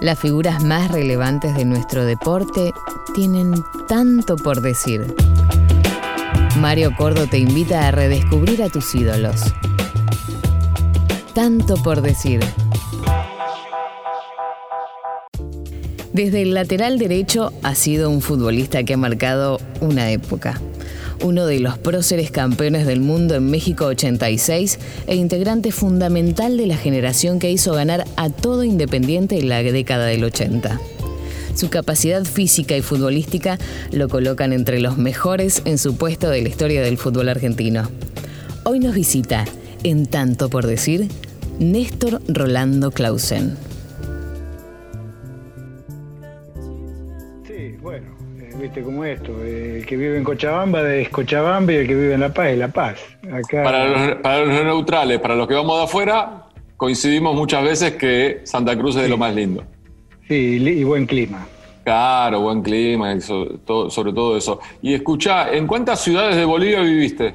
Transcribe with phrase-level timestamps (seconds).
[0.00, 2.72] Las figuras más relevantes de nuestro deporte
[3.14, 3.54] tienen
[3.88, 5.14] tanto por decir.
[6.58, 9.40] Mario Cordo te invita a redescubrir a tus ídolos.
[11.34, 12.40] Tanto por decir.
[16.12, 20.60] Desde el lateral derecho ha sido un futbolista que ha marcado una época
[21.22, 26.76] uno de los próceres campeones del mundo en México 86 e integrante fundamental de la
[26.76, 30.80] generación que hizo ganar a todo Independiente en la década del 80.
[31.54, 33.58] Su capacidad física y futbolística
[33.90, 37.88] lo colocan entre los mejores en su puesto de la historia del fútbol argentino.
[38.64, 39.46] Hoy nos visita,
[39.82, 41.08] en tanto por decir,
[41.58, 43.65] Néstor Rolando Clausen.
[48.66, 52.20] Viste como esto, el que vive en Cochabamba es Cochabamba y el que vive en
[52.20, 52.98] La Paz es La Paz.
[53.52, 58.96] Para, los, neutrales, para los que vamos de afuera, coincidimos muchas veces que Santa Cruz
[58.96, 59.62] es de lo más lindo.
[60.26, 61.46] Sí, y buen clima.
[61.84, 63.58] Claro, buen clima, sobre
[64.12, 64.58] todo, eso.
[64.82, 67.34] Y escucha, ¿en cuántas ciudades de Bolivia viviste?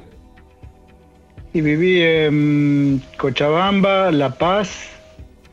[1.54, 4.90] Y viví en Cochabamba, La Paz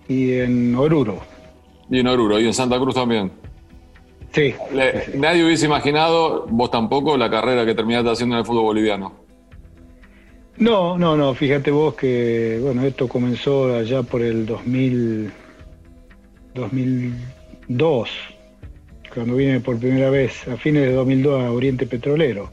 [0.09, 1.19] y en Oruro.
[1.89, 3.31] Y en Oruro, y en Santa Cruz también.
[4.31, 4.53] Sí.
[5.15, 9.13] nadie hubiese imaginado, vos tampoco, la carrera que terminaste haciendo en el fútbol boliviano.
[10.57, 15.31] No, no, no, fíjate vos que, bueno, esto comenzó allá por el 2000,
[16.53, 18.09] 2002,
[19.13, 22.51] cuando vine por primera vez, a fines de 2002 a Oriente Petrolero.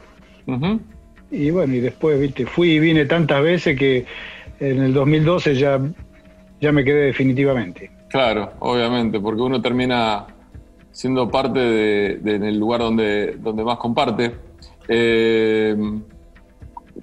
[1.33, 4.07] Y bueno, y después, viste, fui y vine tantas veces que
[4.61, 5.81] en el 2012 ya,
[6.61, 7.91] ya me quedé definitivamente.
[8.09, 10.27] Claro, obviamente, porque uno termina
[10.97, 14.35] siendo parte de, el lugar donde, donde más comparte.
[14.89, 15.77] Eh,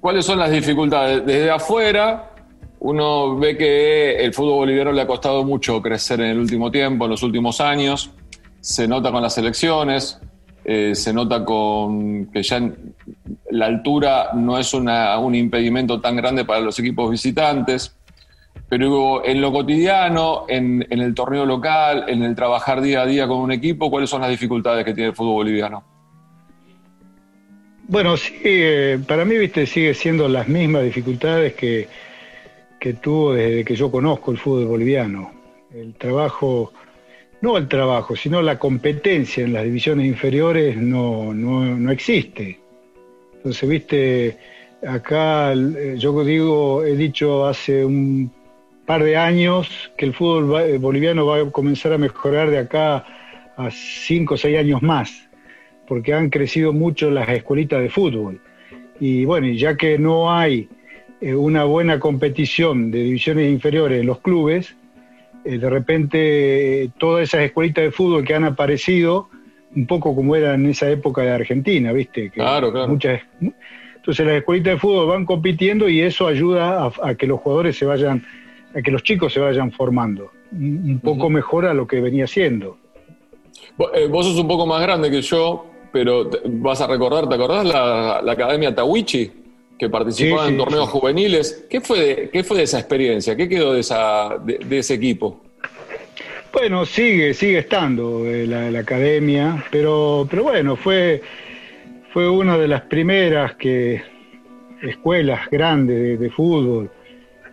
[0.01, 1.23] ¿Cuáles son las dificultades?
[1.23, 2.31] Desde afuera,
[2.79, 7.05] uno ve que el fútbol boliviano le ha costado mucho crecer en el último tiempo,
[7.05, 8.09] en los últimos años.
[8.59, 10.19] Se nota con las elecciones,
[10.65, 12.67] eh, se nota con que ya
[13.51, 17.95] la altura no es un impedimento tan grande para los equipos visitantes.
[18.69, 23.37] Pero en lo cotidiano, en, el torneo local, en el trabajar día a día con
[23.37, 25.83] un equipo, ¿cuáles son las dificultades que tiene el fútbol boliviano?
[27.87, 28.41] Bueno, sí,
[29.07, 31.87] para mí, viste, sigue siendo las mismas dificultades que,
[32.79, 35.31] que tuvo desde que yo conozco el fútbol boliviano.
[35.73, 36.73] El trabajo,
[37.41, 42.59] no el trabajo, sino la competencia en las divisiones inferiores no, no, no existe.
[43.35, 44.37] Entonces, viste,
[44.87, 48.31] acá yo digo, he dicho hace un
[48.85, 53.05] par de años que el fútbol eh, boliviano va a comenzar a mejorar de acá
[53.55, 55.29] a cinco o seis años más,
[55.87, 58.41] porque han crecido mucho las escuelitas de fútbol.
[58.99, 60.67] Y bueno, ya que no hay
[61.21, 64.75] eh, una buena competición de divisiones inferiores en los clubes,
[65.45, 69.29] eh, de repente todas esas escuelitas de fútbol que han aparecido,
[69.75, 72.29] un poco como era en esa época de Argentina, ¿viste?
[72.29, 72.89] claro, claro.
[72.89, 73.21] Muchas,
[73.95, 77.85] entonces las escuelitas de fútbol van compitiendo y eso ayuda a que los jugadores se
[77.85, 78.23] vayan
[78.75, 80.31] a que los chicos se vayan formando.
[80.51, 82.77] Un poco mejor a lo que venía siendo.
[83.93, 87.65] Eh, vos sos un poco más grande que yo, pero vas a recordar, ¿te acordás
[87.65, 89.31] la, Academia Tawichi?
[89.77, 91.65] Que participaba en torneos juveniles.
[91.69, 93.35] ¿Qué fue, de, ¿Qué fue de esa experiencia?
[93.35, 95.41] ¿Qué quedó de, esa, de, ese equipo?
[96.53, 101.21] Bueno, sigue, sigue estando eh, la, academia, pero, pero bueno, fue,
[102.11, 104.03] fue una de las primeras que,
[104.83, 106.91] escuelas grandes de fútbol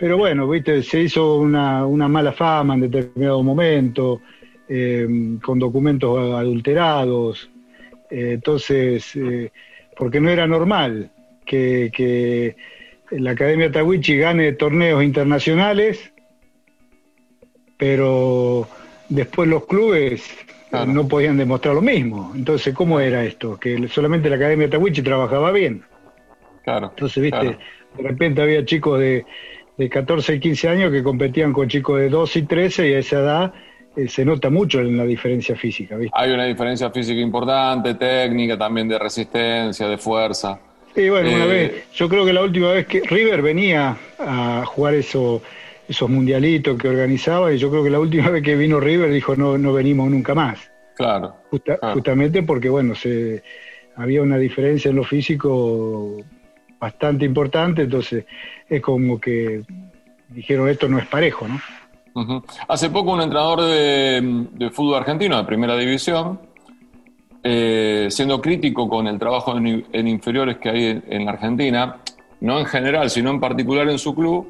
[0.00, 4.22] pero bueno, viste, se hizo una, mala fama en determinado momento,
[4.66, 7.50] em, con documentos adulterados.
[8.09, 9.53] Eh, entonces, eh,
[9.94, 11.10] porque no era normal
[11.44, 12.56] que,
[13.10, 16.12] la Academia Tawichi gane torneos internacionales,
[17.77, 18.66] pero
[19.09, 20.31] después los clubes
[20.87, 22.33] no podían demostrar lo mismo.
[22.34, 23.59] Entonces, ¿cómo era esto?
[23.59, 25.83] Que solamente la Academia Tawichi trabajaba bien.
[26.65, 26.89] Claro.
[26.91, 27.59] Entonces, viste,
[27.97, 29.27] de repente había chicos de
[29.80, 32.98] de 14 y 15 años que competían con chicos de 12 y 13 y a
[32.98, 33.54] esa edad
[33.97, 35.97] eh, se nota mucho en la diferencia física.
[35.97, 36.12] ¿viste?
[36.15, 40.60] Hay una diferencia física importante, técnica, también de resistencia, de fuerza.
[40.94, 44.65] Sí, bueno, una eh, vez, yo creo que la última vez que River venía a
[44.66, 45.41] jugar eso,
[45.88, 49.34] esos mundialitos que organizaba, y yo creo que la última vez que vino River dijo
[49.34, 50.59] no, no venimos nunca más.
[50.94, 51.36] Claro,
[51.94, 53.42] Justamente porque, bueno, se,
[53.97, 56.18] había una diferencia en lo físico
[56.80, 58.24] bastante importante, entonces
[58.68, 59.62] es como que
[60.30, 61.60] dijeron esto no es parejo, ¿no?
[62.68, 66.41] Hace poco un entrenador de, fútbol argentino de primera división,
[67.42, 71.97] eh, siendo crítico con el trabajo en, inferiores que hay en, la Argentina,
[72.41, 74.48] no en general, sino en particular en su club,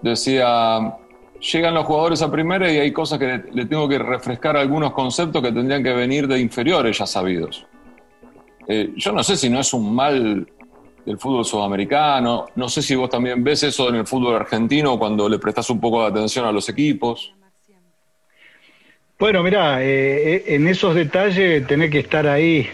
[0.00, 0.96] decía,
[1.40, 5.42] llegan los jugadores a primera y hay cosas que le, tengo que refrescar algunos conceptos
[5.42, 7.66] que tendrían que venir de inferiores ya sabidos.
[8.68, 10.46] Eh, yo no sé si no es un mal
[11.04, 15.28] del fútbol sudamericano, no sé si vos también ves eso en el fútbol argentino cuando
[15.28, 17.32] le prestás un poco de atención a los equipos.
[19.18, 22.66] Bueno, mira, eh, eh, en esos detalles tenés que estar ahí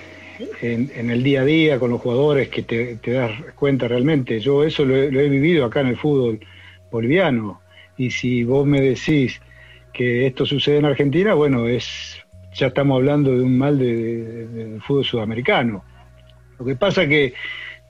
[0.63, 4.41] en, el día a día con los jugadores que te, das cuenta realmente.
[4.41, 6.41] Yo eso lo he vivido acá en el fútbol
[6.91, 7.61] boliviano
[7.97, 9.41] y si vos me decís
[9.93, 12.17] que esto sucede en Argentina, bueno, es
[12.55, 15.85] ya estamos hablando de un mal del fútbol sudamericano.
[16.59, 17.35] Lo que pasa que,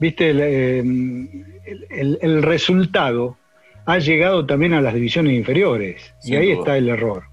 [0.01, 3.37] viste, el, el, resultado
[3.87, 6.15] ha llegado también a las divisiones inferiores.
[6.25, 7.25] Y ahí está el error.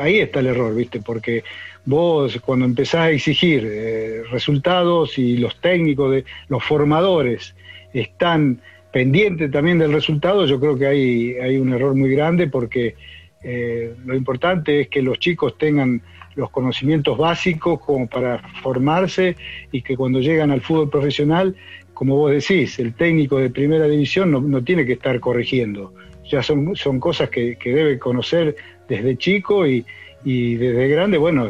[0.00, 1.44] Ahí está el error, viste, porque
[1.84, 7.54] vos cuando empezás a exigir eh, resultados y los técnicos, de, los formadores
[7.92, 8.60] están
[8.92, 12.94] pendiente también del resultado, yo creo que hay, hay un error muy grande porque
[13.42, 16.02] eh, lo importante es que los chicos tengan
[16.34, 19.36] los conocimientos básicos como para formarse
[19.70, 21.56] y que cuando llegan al fútbol profesional,
[21.94, 25.92] como vos decís, el técnico de primera división no, tiene que estar corrigiendo.
[26.30, 28.56] Ya son, son cosas que, debe conocer
[28.88, 29.84] desde chico y,
[30.24, 31.48] y, desde grande, bueno,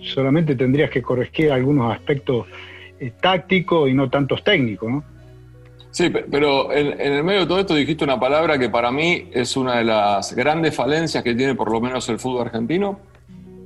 [0.00, 2.46] solamente tendrías que corregir algunos aspectos
[3.00, 5.04] eh, tácticos y no tantos técnicos, ¿no?
[5.90, 9.56] Sí, pero en, el medio de todo esto dijiste una palabra que para mí es
[9.56, 13.00] una de las grandes falencias que tiene por lo menos el fútbol argentino,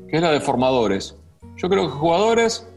[0.09, 1.17] que es la de formadores.
[1.57, 2.69] Yo creo que jugadores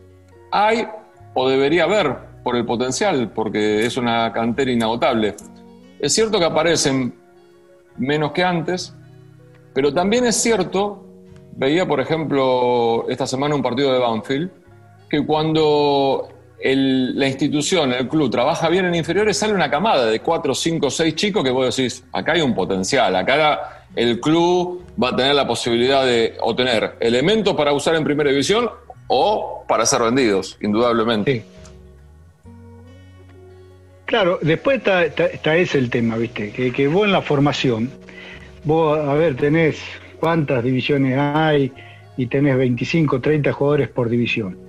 [0.52, 0.88] hay
[1.36, 5.34] o debería haber por el potencial, porque es una cantera inagotable.
[6.00, 7.16] Es cierto que aparecen
[7.98, 8.94] menos que antes,
[9.74, 11.04] pero también es cierto,
[11.54, 14.52] veía por ejemplo esta semana un partido de Banfield,
[15.10, 16.30] que cuando
[16.64, 21.16] la institución, el club, trabaja bien en inferiores, sale una camada de cuatro, cinco, seis
[21.16, 25.48] chicos que vos decís, acá hay un potencial, acá el club va a tener la
[25.48, 28.70] posibilidad de obtener elementos para usar en primera división
[29.08, 31.55] o para ser vendidos, indudablemente.
[34.06, 36.52] Claro, después está, ese el tema, ¿viste?
[36.52, 37.90] Que, vos en la formación,
[38.64, 39.82] vos, a ver, tenés
[40.20, 41.72] cuántas divisiones hay
[42.18, 44.66] y tenés 25, 30 jugadores por división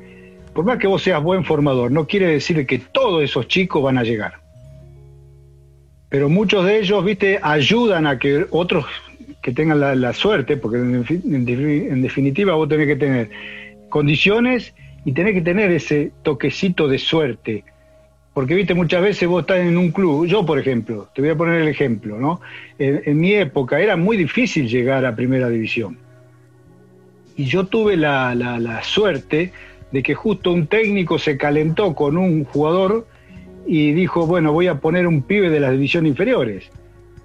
[0.56, 3.98] por más que vos seas buen formador, no quiere decir que todos esos chicos van
[3.98, 4.40] a llegar.
[6.08, 8.86] Pero muchos de ellos, viste, ayudan a que otros
[9.42, 13.30] que tengan la, suerte, porque en, definitiva vos tenés que tener
[13.90, 14.72] condiciones
[15.04, 17.64] y tenés que tener ese toquecito de suerte.
[18.36, 21.34] Porque, viste, muchas veces vos estás en un club, yo por ejemplo, te voy a
[21.34, 22.42] poner el ejemplo, ¿no?
[22.78, 25.96] En, mi época era muy difícil llegar a primera división.
[27.34, 29.52] Y yo tuve la, la suerte
[29.90, 33.06] de que justo un técnico se calentó con un jugador
[33.66, 36.70] y dijo, bueno, voy a poner un pibe de las divisiones inferiores.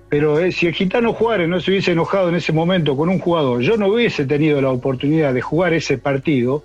[0.08, 3.20] Pero eh, si el gitano Juárez no se hubiese enojado en ese momento con un
[3.20, 6.64] jugador, yo no hubiese tenido la oportunidad de jugar ese partido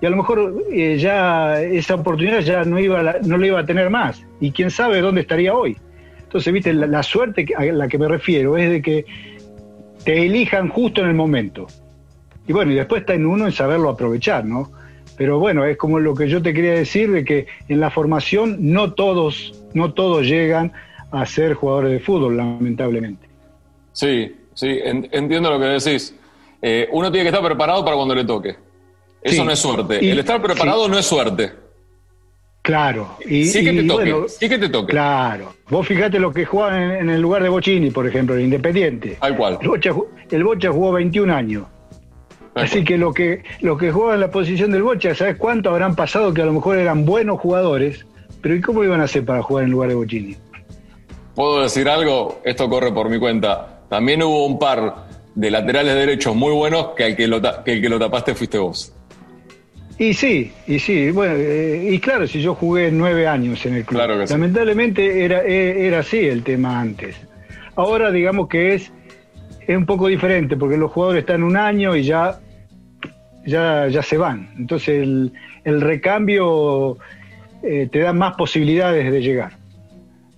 [0.00, 3.66] y a lo mejor eh, ya esa oportunidad ya no iba no la iba a
[3.66, 5.76] tener más y quién sabe dónde estaría hoy.
[6.22, 9.06] Entonces, viste, la, la suerte a la que me refiero es de que
[10.04, 11.66] te elijan justo en el momento.
[12.46, 14.70] Y bueno, y después está en uno en saberlo aprovechar, ¿no?
[15.16, 18.56] Pero bueno, es como lo que yo te quería decir de que en la formación
[18.60, 20.72] no todos, no todos llegan
[21.10, 23.26] a ser jugadores de fútbol, lamentablemente.
[23.92, 26.14] Sí, sí, entiendo lo que decís.
[26.60, 28.56] Eh, uno tiene que estar preparado para cuando le toque.
[29.26, 30.10] Eso no es suerte.
[30.10, 31.52] el estar preparado no es suerte.
[32.66, 33.16] Claro.
[33.24, 34.14] Y, sí que te toque.
[34.28, 34.90] sí que te toque.
[34.90, 35.54] Claro.
[35.70, 39.18] Vos fijate lo que jugaban en, el lugar de Bochini, por ejemplo, el Independiente.
[39.20, 39.58] Tal cual.
[39.60, 39.94] El Bocha,
[40.32, 41.64] el Bocha jugó 21 años.
[42.56, 45.94] Así que lo que, lo que juegan en la posición del Bocha, ¿sabes cuánto habrán
[45.94, 48.04] pasado que a lo mejor eran buenos jugadores?
[48.40, 50.36] Pero ¿y cómo iban a hacer para jugar en lugar de Bochini?
[51.36, 52.40] ¿Puedo decir algo?
[52.44, 53.82] Esto corre por mi cuenta.
[53.88, 55.06] También hubo un par
[55.36, 58.58] de laterales derechos muy buenos que el que lo, que el que lo tapaste fuiste
[58.58, 58.92] vos.
[59.98, 63.84] Y sí, y sí, bueno, eh, y claro, si yo jugué nueve años en el
[63.84, 67.16] club, lamentablemente era, eh, era así el tema antes.
[67.76, 68.92] Ahora digamos que es,
[69.66, 72.40] es un poco diferente, porque los jugadores están un año y ya
[73.46, 74.50] ya, ya se van.
[74.58, 75.02] Entonces
[75.64, 76.98] el, recambio
[77.62, 79.52] eh, te da más posibilidades de llegar.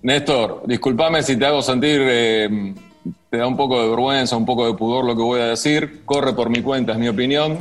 [0.01, 2.73] Néstor, discúlpame si te hago sentir, eh,
[3.29, 6.01] te da un poco de vergüenza, un poco de pudor lo que voy a decir.
[6.05, 7.57] Corre por mi cuenta, es mi opinión,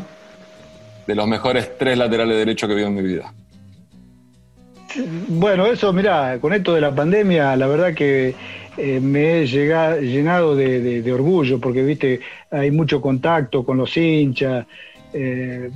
[1.09, 3.33] de los mejores tres laterales derechos que vi en mi vida.
[5.29, 8.35] Bueno, eso, mira, con esto de la pandemia, la verdad que
[8.77, 14.67] eh, me he llenado de, de, orgullo, porque, viste, hay mucho contacto con los hinchas,
[15.15, 15.71] eh,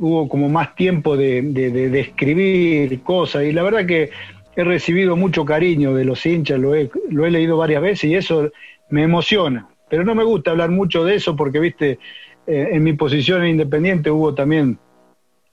[0.00, 4.10] hubo como más tiempo de, escribir cosas y la verdad que
[4.56, 8.16] he recibido mucho cariño de los hinchas, lo he, lo he leído varias veces y
[8.16, 8.50] eso
[8.90, 12.00] me emociona, pero no me gusta hablar mucho de eso porque, viste,
[12.46, 14.78] eh, en mi posición en Independiente hubo también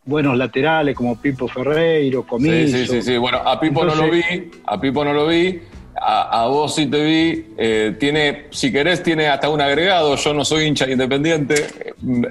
[0.05, 2.77] buenos laterales como Pipo Ferreiro, Comiso.
[2.77, 3.17] Sí, sí, sí, sí.
[3.17, 4.23] Bueno, a Pipo no lo vi,
[4.65, 5.61] a Pipo no lo vi,
[5.95, 7.53] a, vos sí te vi.
[7.57, 10.15] Eh, tiene, si querés, tiene hasta un agregado.
[10.15, 11.67] Yo no soy hincha independiente.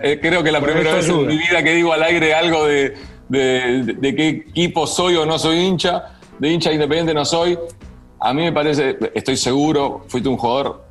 [0.02, 2.94] Eh, creo que la primera vez en mi vida que digo al aire algo de,
[3.28, 6.18] de, qué equipo soy o no soy hincha.
[6.38, 7.58] De hincha independiente no soy.
[8.20, 10.87] A mí me parece, estoy seguro, fuiste un jugador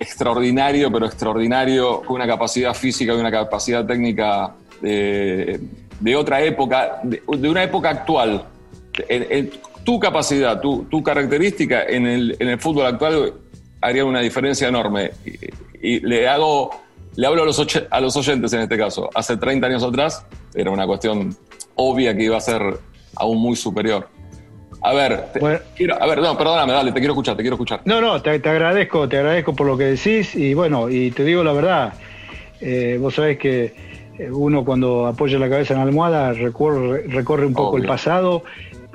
[0.00, 5.60] extraordinario, pero extraordinario, con una capacidad física y una capacidad técnica de,
[6.16, 8.44] otra época, de, una época actual.
[9.84, 13.32] tu capacidad, tu, tu característica en el, en el, fútbol actual
[13.80, 15.12] haría una diferencia enorme.
[15.82, 16.70] Y, le hago,
[17.16, 19.10] le hablo a los, a los oyentes en este caso.
[19.14, 20.24] Hace 30 años atrás
[20.54, 21.36] era una cuestión
[21.74, 22.60] obvia que iba a ser
[23.16, 24.08] aún muy superior.
[24.80, 25.24] A ver,
[25.74, 27.80] quiero, a ver, no, perdóname, dale, te quiero escuchar, te quiero escuchar.
[27.84, 31.42] No, no, te, agradezco, te agradezco por lo que decís y bueno, y te digo
[31.42, 31.94] la verdad,
[32.60, 33.74] eh, vos sabés que
[34.18, 38.44] eh, uno cuando apoya la cabeza en la almohada recorre, recorre un poco el pasado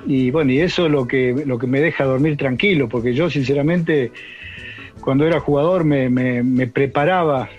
[0.05, 3.29] y bueno, y eso es lo que, lo que me deja dormir tranquilo, porque yo
[3.29, 4.11] sinceramente
[5.01, 7.49] cuando era jugador me, me preparaba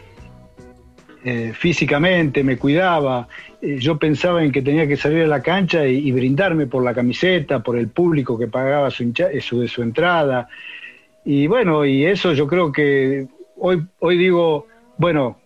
[1.26, 3.28] eh, físicamente, me cuidaba.
[3.64, 6.94] Eh, yo pensaba en que tenía que salir a la cancha y, brindarme por la
[6.94, 10.48] camiseta, por el público que pagaba su, eh, su, su entrada.
[11.24, 14.66] Y bueno, y eso yo creo que hoy, hoy digo,
[14.98, 15.38] bueno,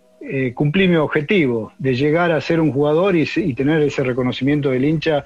[0.55, 5.25] cumplí mi objetivo de llegar a ser un jugador y, tener ese reconocimiento del hincha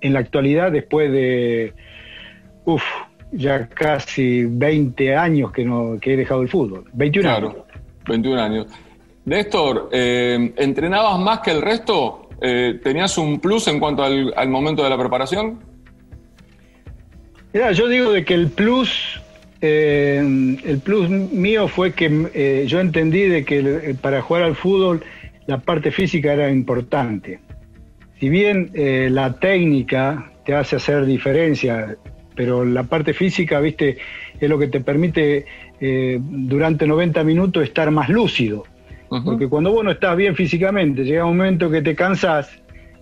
[0.00, 1.74] en la actualidad después de,
[2.64, 2.82] uff,
[3.32, 6.84] ya casi 20 años que, no, que he dejado el fútbol.
[6.94, 7.54] 21 años.
[8.06, 8.66] 21 años.
[9.24, 12.28] Néstor, eh, ¿entrenabas más que el resto?
[12.40, 15.60] Eh, ¿Tenías un plus en cuanto al, momento de la preparación?
[17.52, 19.20] Mira, yo digo de que el plus,
[19.60, 20.18] eh,
[20.64, 25.04] el plus mío fue que yo entendí de que para jugar al fútbol
[25.46, 27.38] la parte física era importante.
[28.18, 31.96] Si bien la técnica te hace hacer diferencia,
[32.34, 33.98] pero la parte física, viste,
[34.40, 35.44] es lo que te permite
[36.18, 38.64] durante 90 minutos estar más lúcido.
[39.20, 42.50] Porque cuando vos no estás bien físicamente, llega un momento que te cansás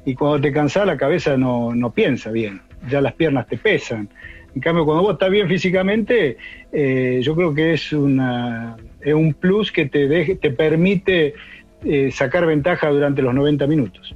[0.04, 4.08] y cuando te cansás la cabeza no, piensa bien, ya las piernas te pesan.
[4.54, 6.36] En cambio, cuando vos estás bien físicamente,
[6.72, 11.34] eh, yo creo que es, una, es un plus que te, te permite
[11.84, 14.14] eh, sacar ventaja durante los 90 minutos.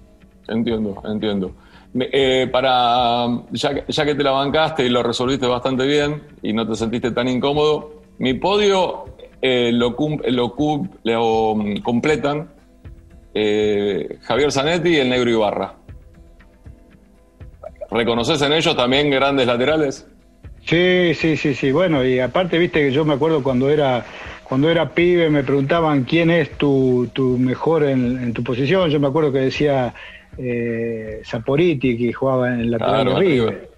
[0.49, 1.55] Entiendo, entiendo.
[1.97, 6.67] Eh, para, ya, ya, que te la bancaste y lo resolviste bastante bien y no
[6.67, 9.14] te sentiste tan incómodo, mi podio
[9.47, 12.49] eh, lo, lo, mm, completan
[13.35, 15.75] eh, Javier Zanetti y el Negro Ibarra.
[17.91, 20.09] ¿Reconoces en ellos también grandes laterales?
[20.65, 21.73] Sí, sí, sí, sí.
[21.73, 24.07] Bueno, y aparte, viste que yo me acuerdo cuando era
[24.45, 28.89] cuando era pibe me preguntaban quién es tu, tu mejor en, tu posición.
[28.89, 29.93] Yo me acuerdo que decía
[30.39, 33.74] eh, Saporiti, que jugaba en el lateral de River.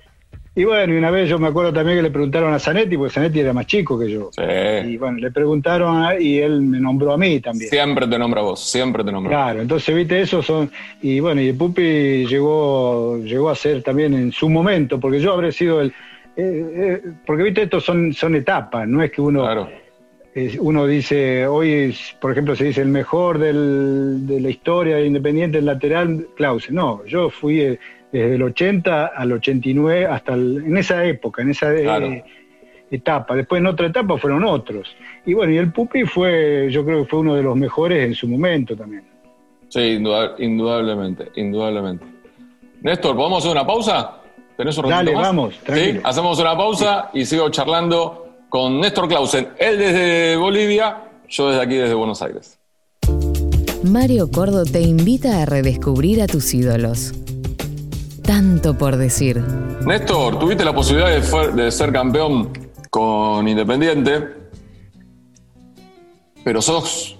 [0.58, 3.12] Y bueno, y una vez yo me acuerdo también que le preguntaron a Zanetti, porque
[3.12, 4.30] Zanetti era más chico que yo.
[4.32, 4.88] Sí.
[4.88, 7.68] Y bueno, le preguntaron y él me nombró a mí también.
[7.68, 9.30] Siempre te nombra a vos, siempre te nombra.
[9.30, 10.70] Claro, entonces, viste, esos son.
[11.02, 15.34] Y bueno, y el Pupi llegó, llegó a ser también en su momento, porque yo
[15.34, 15.88] habré sido el.
[15.88, 15.92] Eh,
[16.74, 19.42] eh, porque, viste, estos son, son etapas, no es que uno.
[19.42, 19.68] Claro.
[20.60, 25.58] uno dice, hoy, por ejemplo, se dice el mejor del, de la historia de Independiente,
[25.58, 26.70] el lateral, Klaus.
[26.70, 27.78] No, yo fui
[28.18, 32.24] desde el 80 al 89, hasta en esa época, en esa eh,
[32.90, 33.34] etapa.
[33.34, 34.88] Después en otra etapa fueron otros.
[35.24, 38.14] Y bueno, y el Pupi fue, yo creo que fue uno de los mejores en
[38.14, 39.04] su momento también.
[39.68, 40.00] Sí,
[40.38, 42.04] indudablemente, indudablemente.
[42.82, 44.20] Néstor, ¿podemos hacer una pausa?
[44.56, 46.00] ¿Tenés un Dale, vamos, ¿Sí?
[46.02, 49.48] Hacemos una pausa y sigo charlando con Néstor Clausen.
[49.58, 52.58] Él desde Bolivia, yo desde aquí, desde Buenos Aires.
[53.82, 57.12] Mario Cordo te invita a redescubrir a tus ídolos
[58.26, 59.42] tanto por decir.
[59.86, 61.10] Néstor, tuviste la posibilidad
[61.54, 62.52] de, ser campeón
[62.90, 64.34] con Independiente,
[66.42, 67.16] pero sos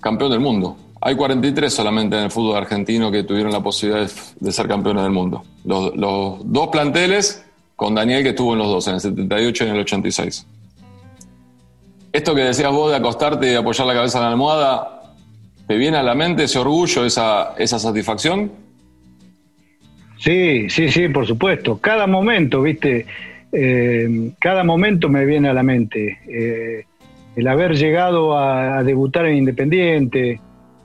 [0.00, 0.76] campeón del mundo.
[1.00, 5.12] Hay 43 solamente en el fútbol argentino que tuvieron la posibilidad de, ser campeones del
[5.12, 5.44] mundo.
[5.64, 5.92] Los,
[6.44, 7.44] dos planteles
[7.76, 10.46] con Daniel que estuvo en los dos, en el 78 y en el 86.
[12.12, 15.14] Esto que decías vos de acostarte y apoyar la cabeza en la almohada,
[15.66, 18.59] ¿te viene a la mente ese orgullo, esa, esa satisfacción?
[20.20, 21.78] Sí, sí, sí, por supuesto.
[21.78, 23.06] Cada momento, viste,
[23.50, 26.18] eh, cada momento me viene a la mente.
[26.28, 26.84] Eh,
[27.36, 30.38] el haber llegado a, debutar en Independiente,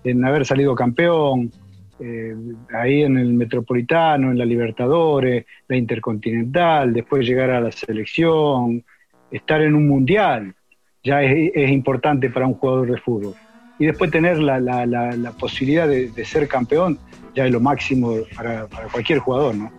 [0.06, 1.52] en haber salido campeón,
[2.00, 2.34] eh,
[2.74, 8.86] ahí en el Metropolitano, en la Libertadores, la Intercontinental, después llegar a la selección,
[9.30, 10.56] estar en un mundial.
[11.04, 13.36] ya es, importante para un jugador de fútbol.
[13.80, 17.00] Y después tener la, posibilidad de, ser campeón
[17.36, 19.72] ya es lo máximo para, cualquier jugador, ¿no?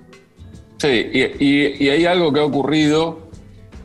[0.78, 1.08] Sí,
[1.40, 3.30] y, hay algo que ha ocurrido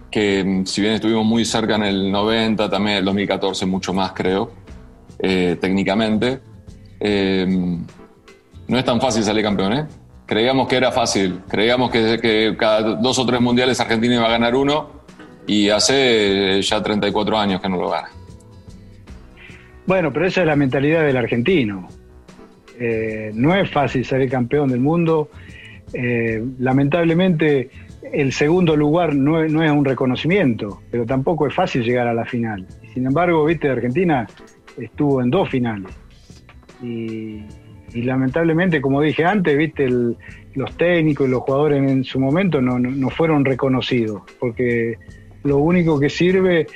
[0.10, 3.94] que mm, si bien estuvimos muy cerca en el 90, también en el 2014 mucho
[3.94, 4.51] más creo,
[5.20, 6.41] eh, técnicamente,
[7.00, 7.46] eh,
[8.68, 9.86] no es tan fácil salir campeón, ¿eh?
[10.25, 14.56] Creíamos que era fácil, creíamos que, cada dos o tres mundiales Argentina iba a ganar
[14.56, 15.01] uno
[15.46, 18.10] y hace ya 34 años que no lo gana.
[19.91, 21.89] Bueno, pero esa es la mentalidad del argentino.
[22.79, 25.29] Eh, no es fácil salir campeón del mundo.
[25.93, 27.69] Eh, lamentablemente
[28.13, 32.65] el segundo lugar no es, un reconocimiento, pero tampoco es fácil llegar a la final.
[32.93, 34.25] Sin embargo, viste, Argentina
[34.77, 35.91] estuvo en dos finales.
[36.81, 37.43] Y,
[37.93, 43.43] lamentablemente, como dije antes, viste, los técnicos y los jugadores en, su momento no, fueron
[43.43, 44.95] reconocidos, porque
[45.43, 46.67] lo único que sirve,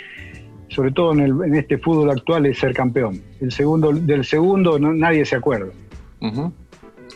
[0.69, 3.22] sobre todo en, este fútbol actual, es ser campeón.
[3.39, 5.72] El segundo, del segundo nadie se acuerda.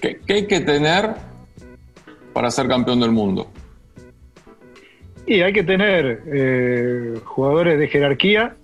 [0.02, 1.16] ¿Qué, hay que tener
[2.34, 3.50] para ser campeón del mundo?
[5.26, 8.56] Y hay que tener eh, jugadores de jerarquía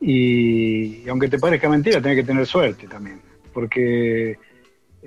[0.00, 3.20] y, aunque te parezca mentira, tenés que tener suerte también
[3.58, 4.38] porque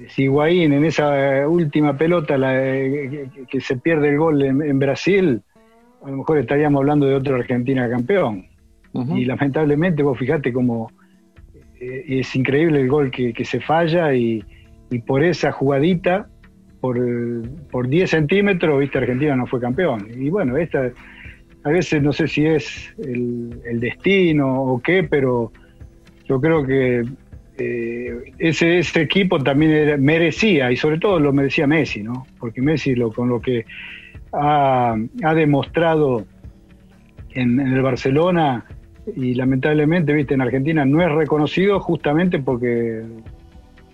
[0.09, 5.41] si Higuaín en esa última pelota que, se pierde el gol en, Brasil,
[6.03, 8.47] a lo mejor estaríamos hablando de otro Argentina campeón.
[8.93, 10.91] Y lamentablemente vos fijate como
[11.79, 14.43] eh, es increíble el gol que, se falla y,
[15.07, 16.27] por esa jugadita,
[16.81, 16.99] por,
[17.71, 20.07] por 10 centímetros, viste, Argentina no fue campeón.
[20.13, 20.91] Y bueno, esta,
[21.63, 25.51] a veces no sé si es el, destino o qué, pero
[26.27, 27.05] yo creo que
[27.57, 32.25] eh, ese, ese, equipo también merecía, y sobre todo lo merecía Messi, ¿no?
[32.39, 33.65] Porque Messi lo, con lo que
[34.33, 34.95] ha,
[35.35, 36.25] demostrado
[37.31, 38.65] en, el Barcelona
[39.15, 43.03] y lamentablemente, viste, en Argentina no es reconocido justamente porque,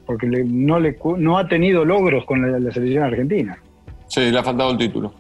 [0.06, 3.58] porque no, le, no ha tenido logros con la, selección argentina.
[4.08, 5.14] Sí, le ha faltado el título.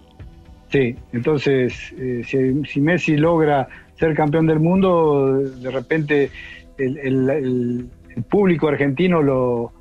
[0.69, 6.29] Sí, entonces, eh, si, Messi logra ser campeón del mundo, de repente
[6.77, 9.71] el, el público argentino lo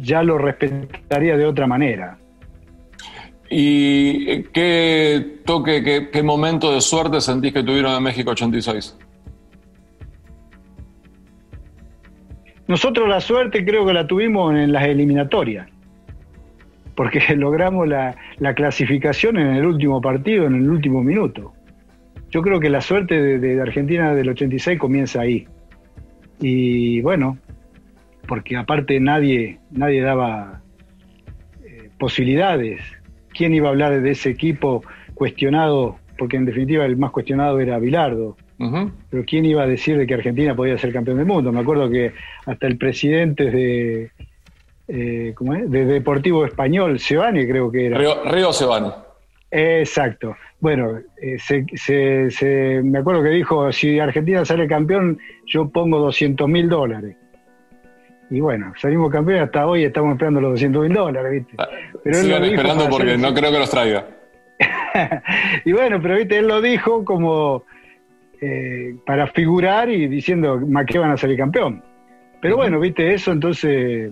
[0.00, 2.18] ya lo respetaría de otra manera.
[3.54, 8.96] ¿Y qué toque, qué, momento de suerte sentís que tuvieron en México 86?
[12.66, 15.68] Nosotros la suerte creo que la tuvimos en las eliminatorias,
[16.94, 18.16] porque logramos la,
[18.56, 21.52] clasificación en el último partido, en el último minuto.
[22.30, 25.46] Yo creo que la suerte de, de Argentina del 86 comienza ahí.
[26.40, 27.36] Y bueno,
[28.26, 30.62] porque aparte nadie, nadie daba
[31.66, 32.80] eh, posibilidades.
[33.34, 35.96] ¿Quién iba a hablar de ese equipo cuestionado?
[36.18, 38.36] Porque en definitiva el más cuestionado era Bilardo.
[39.10, 41.50] Pero ¿quién iba a decir de que Argentina podía ser campeón del mundo?
[41.50, 42.12] Me acuerdo que
[42.46, 44.10] hasta el presidente de,
[44.86, 45.68] eh, ¿cómo es?
[45.68, 47.98] de Deportivo Español, Sebani creo que era.
[47.98, 48.90] Río, Río Sebani.
[49.50, 50.36] Exacto.
[50.60, 56.68] Bueno, eh, se, me acuerdo que dijo, si Argentina sale campeón, yo pongo 200 mil
[56.68, 57.16] dólares.
[58.32, 61.54] Y bueno, salimos campeones hasta hoy estamos esperando los 200 mil dólares, ¿viste?
[61.58, 61.68] Ah,
[62.02, 64.06] pero sigan esperando porque no creo que los traiga.
[65.64, 66.38] y bueno, pero ¿viste?
[66.38, 67.64] Él lo dijo como
[68.40, 71.82] eh, para figurar y diciendo, ¿más qué van a salir campeón?
[72.40, 73.12] Pero bueno, ¿viste?
[73.12, 74.10] Eso entonces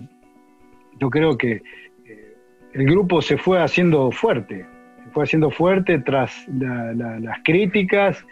[0.99, 1.63] yo creo que
[2.05, 2.35] eh,
[2.73, 4.65] el grupo se fue haciendo fuerte
[5.11, 8.25] fue haciendo fuerte tras las críticas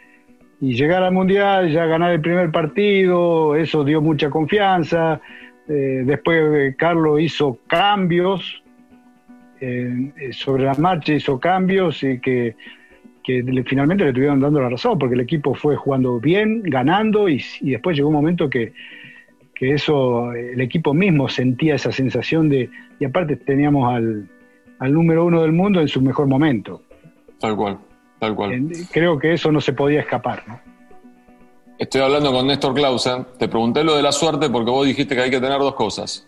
[0.62, 5.22] y llegar al Mundial, ya ganar el primer partido, eso dio mucha confianza.
[5.70, 8.64] Eh, después eh, Carlos hizo cambios,
[9.62, 12.56] eh, sobre la marcha hizo cambios y que,
[13.68, 17.96] finalmente le estuvieron dando la razón, porque el equipo fue jugando bien, ganando y, después
[17.96, 18.74] llegó un momento que,
[19.54, 24.28] que eso, el equipo mismo sentía esa sensación de, y aparte teníamos al,
[24.80, 26.82] al número uno del mundo en su mejor momento.
[27.40, 27.78] Tal cual,
[28.18, 28.72] tal cual.
[28.92, 30.69] Creo que eso no se podía escapar, ¿no?
[31.80, 33.26] Estoy hablando con Néstor Clausen.
[33.40, 36.28] Te pregunté lo de la suerte porque vos dijiste que hay que tener dos cosas: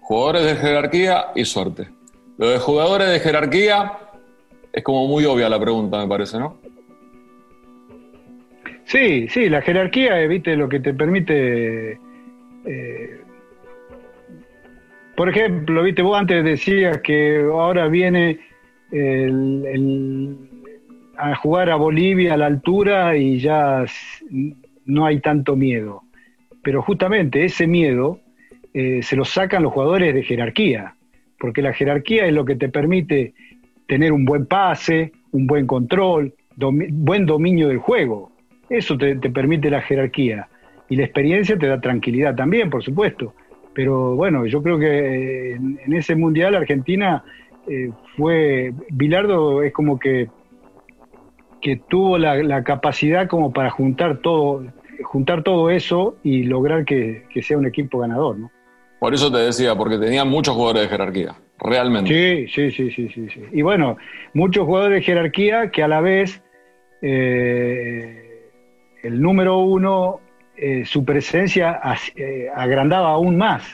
[0.00, 1.88] jugadores de jerarquía y suerte.
[2.38, 3.92] Lo de jugadores de jerarquía
[4.72, 6.56] es como muy obvia la pregunta, me parece, ¿no?
[8.84, 11.98] Sí, sí, la jerarquía, viste, lo que te permite
[12.64, 13.22] eh,
[15.16, 18.40] por ejemplo, viste, vos antes decías que ahora viene
[21.16, 23.84] a jugar a Bolivia a la altura y ya
[24.86, 26.02] no hay tanto miedo.
[26.62, 28.20] Pero justamente ese miedo
[28.74, 30.94] eh, se lo sacan los jugadores de jerarquía,
[31.38, 33.34] porque la jerarquía es lo que te permite
[33.86, 38.32] tener un buen pase, un buen control, buen dominio del juego.
[38.70, 40.48] eso te, permite la jerarquía.
[40.88, 43.34] Y la experiencia te da tranquilidad también, por supuesto.
[43.74, 47.24] Pero bueno, yo creo que en, ese mundial Argentina
[47.66, 48.72] eh, fue.
[48.90, 50.28] Bilardo es como que,
[51.62, 54.64] que tuvo la, capacidad como para juntar todo,
[55.04, 58.50] juntar todo eso y lograr que, que sea un equipo ganador, ¿no?
[58.98, 62.46] Por eso te decía, porque tenía muchos jugadores de jerarquía, realmente.
[62.46, 63.42] Sí, sí, sí, sí, sí.
[63.52, 63.96] Y bueno,
[64.32, 66.40] muchos jugadores de jerarquía que a la vez
[67.00, 68.48] eh,
[69.02, 70.20] el número uno,
[70.56, 71.80] eh, su presencia
[72.14, 73.64] eh, agrandaba aún más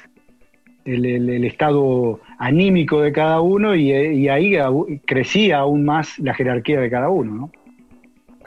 [0.87, 4.57] el, estado anímico de cada uno y, ahí
[5.07, 7.35] crecía aún más la jerarquía de cada uno.
[7.35, 7.53] ¿no?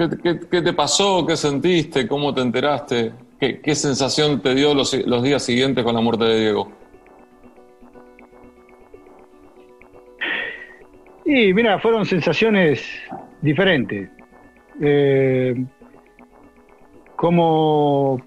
[0.09, 1.25] ¿Qué, te pasó?
[1.25, 2.07] ¿Qué sentiste?
[2.07, 3.11] ¿Cómo te enteraste?
[3.39, 4.91] ¿Qué, sensación te dio los,
[5.23, 6.71] días siguientes con la muerte de Diego?
[11.25, 12.83] Y mira, fueron sensaciones
[13.41, 14.09] diferentes.
[14.81, 15.55] Eh,
[17.15, 18.21] como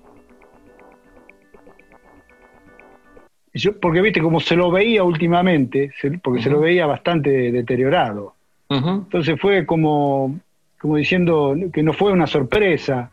[3.53, 8.35] yo, porque viste como se lo veía últimamente, porque se lo veía bastante deteriorado.
[8.69, 10.41] Entonces fue como,
[10.85, 13.11] como diciendo que no fue una sorpresa,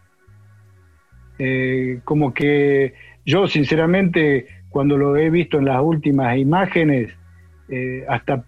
[1.39, 7.13] eh, como que yo sinceramente cuando lo he visto en las últimas imágenes,
[7.69, 8.43] eh, hasta,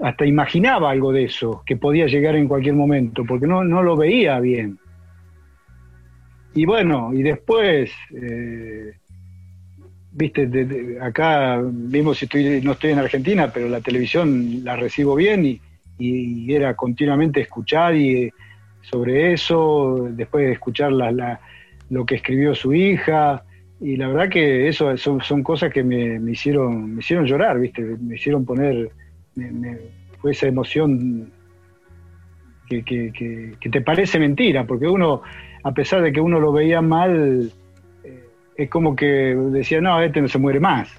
[0.00, 3.96] hasta imaginaba algo de eso, que podía llegar en cualquier momento, porque no, no lo
[3.96, 4.78] veía bien.
[6.54, 8.92] Y bueno, y después, eh,
[10.12, 15.44] viste, acá vimos si estoy, no estoy en Argentina, pero la televisión la recibo bien
[15.44, 15.60] y,
[15.98, 18.30] y era continuamente escuchar y
[18.90, 21.40] sobre eso, después de escuchar la,
[21.90, 23.44] lo que escribió su hija,
[23.80, 27.82] y la verdad que eso son, cosas que me, hicieron me hicieron llorar, ¿viste?
[27.82, 28.90] Me hicieron poner,
[30.20, 31.30] fue esa emoción
[32.68, 35.22] que, te parece mentira, porque uno,
[35.62, 37.50] a pesar de que uno lo veía mal,
[38.04, 38.24] eh,
[38.56, 40.90] es como que decía, no, este no se muere más.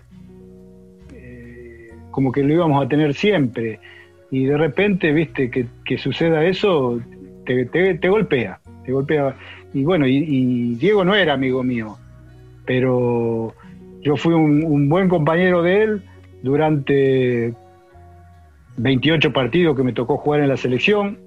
[1.13, 3.79] Eh, como que lo íbamos a tener siempre.
[4.31, 6.99] Y de repente, viste, que, suceda eso,
[7.55, 9.35] te, golpea, te golpea
[9.73, 11.97] y bueno, y, Diego no era amigo mío,
[12.65, 13.53] pero
[14.01, 16.03] yo fui un, buen compañero de él
[16.41, 17.53] durante
[18.77, 21.19] 28 partidos que me tocó jugar en la selección,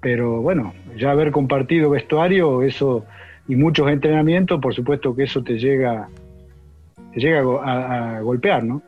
[0.00, 3.04] pero bueno, ya haber compartido vestuario, eso
[3.48, 6.08] y muchos entrenamientos, por supuesto que eso te llega,
[7.14, 8.82] te llega a, a golpear, ¿no?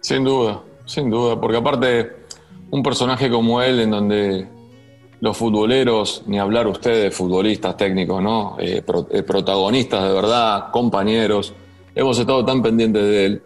[0.00, 2.12] Sin duda, sin duda, porque aparte
[2.70, 4.46] un personaje como él en donde
[5.20, 8.56] los futboleros, ni hablar ustedes, futbolistas técnicos, ¿no?
[8.60, 11.54] Eh, eh, protagonistas de verdad, compañeros,
[11.94, 13.42] hemos estado tan pendientes de él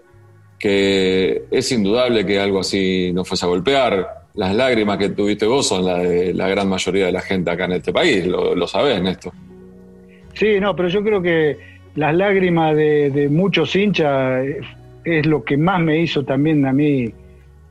[0.58, 4.08] que es indudable que algo así nos fuese a golpear.
[4.34, 7.64] Las lágrimas que tuviste vos son las de la gran mayoría de la gente acá
[7.64, 9.32] en este país, lo, lo sabés, Néstor.
[10.34, 11.58] Sí, no, pero yo creo que
[11.94, 14.44] las lágrimas de, muchos hinchas
[15.04, 17.12] es lo que más me hizo también a mí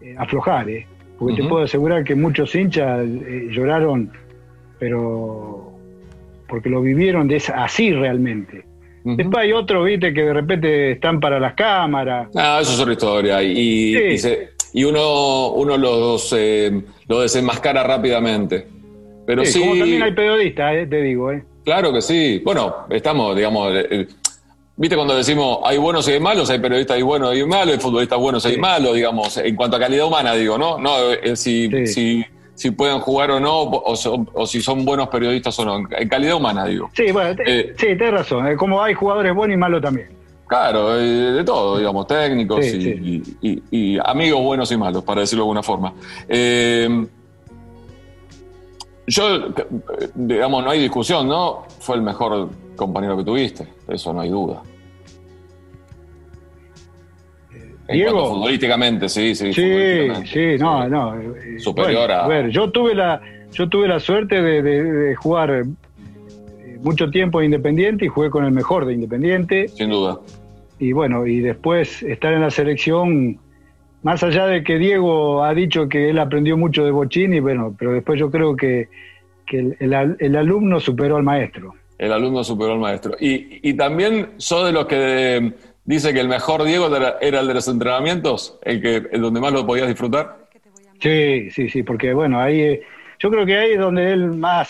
[0.01, 0.87] eh, aflojar, ¿eh?
[1.21, 4.11] Porque te puedo asegurar que muchos hinchas eh, lloraron,
[4.79, 5.71] pero
[6.47, 8.65] porque lo vivieron de así realmente.
[9.03, 12.27] Después hay otros, viste, que de repente están para las cámaras.
[12.35, 13.43] Ah, eso es otra historia.
[13.43, 13.95] Y,
[14.73, 18.67] y, uno, uno los, eh, lo desenmascara rápidamente.
[19.27, 21.31] Pero sí, Como también hay periodistas, eh, te digo.
[21.31, 21.43] Eh.
[21.63, 22.41] Claro que sí.
[22.43, 23.71] Bueno, estamos, digamos,
[24.77, 27.73] Viste cuando decimos hay buenos y hay malos, hay periodistas y buenos y hay malos,
[27.73, 30.77] hay futbolistas buenos y hay malos, digamos, en cuanto a calidad humana, digo, ¿no?
[30.77, 35.65] No, eh, si, si, si, pueden jugar o no, o, si son buenos periodistas o
[35.65, 36.89] no, en calidad humana, digo.
[36.93, 40.09] Sí, bueno, eh, sí, tienes razón, eh, como hay jugadores buenos y malos también.
[40.47, 45.93] Claro, de todo, digamos, técnicos y, amigos buenos y malos, para decirlo de alguna forma.
[49.11, 49.53] Yo,
[50.15, 51.63] digamos, no hay discusión, ¿no?
[51.79, 54.61] Fue el mejor compañero que tuviste, eso no hay duda.
[57.89, 58.33] Diego.
[58.33, 59.53] futbolísticamente, sí, sí.
[59.53, 61.19] Sí, sí, no, no.
[61.19, 62.23] Eh, Superior a.
[62.23, 63.21] A ver, yo tuve la,
[63.51, 65.63] yo tuve la suerte de, jugar eh,
[66.81, 69.67] mucho tiempo en Independiente y jugué con el mejor de Independiente.
[69.67, 70.19] Sin duda.
[70.79, 73.37] Y bueno, y después estar en la selección,
[74.03, 77.93] más allá de que Diego ha dicho que él aprendió mucho de Bochini, bueno, pero
[77.93, 78.89] después yo creo que,
[79.47, 81.75] el, alumno superó al maestro.
[81.97, 83.15] El alumno superó al maestro.
[83.19, 87.53] Y, y también sos de los que dice que el mejor Diego era, el de
[87.53, 90.47] los entrenamientos, el que el donde más lo podías disfrutar.
[90.99, 92.81] Sí, sí, sí, porque bueno, ahí eh,
[93.19, 94.69] yo creo que ahí es donde él más,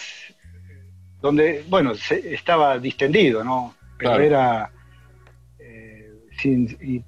[1.21, 3.75] donde, bueno, estaba distendido, ¿no?
[3.97, 4.71] Pero era,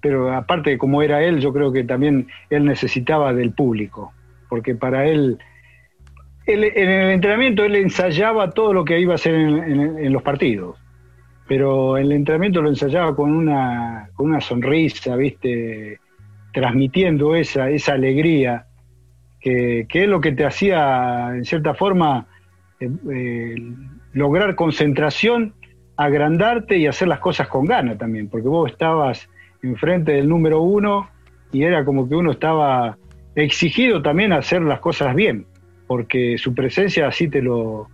[0.02, 4.14] pero aparte de como era él, yo creo que también él necesitaba del público,
[4.50, 5.38] porque para él,
[6.46, 10.78] en el entrenamiento él ensayaba todo lo que iba a hacer en, los partidos,
[11.48, 16.00] pero el entrenamiento lo ensayaba con una, con una sonrisa, ¿viste?
[16.54, 18.68] Transmitiendo esa, esa alegría,
[19.44, 22.28] que, es lo que te hacía, en cierta forma,
[22.80, 23.56] eh, eh,
[24.14, 25.54] lograr concentración,
[25.98, 29.28] agrandarte y hacer las cosas con ganas también, porque vos estabas
[29.62, 31.10] enfrente del número uno
[31.52, 32.98] y era como que uno estaba
[33.36, 35.46] exigido también a hacer las cosas bien
[35.88, 37.88] porque su presencia así te lo,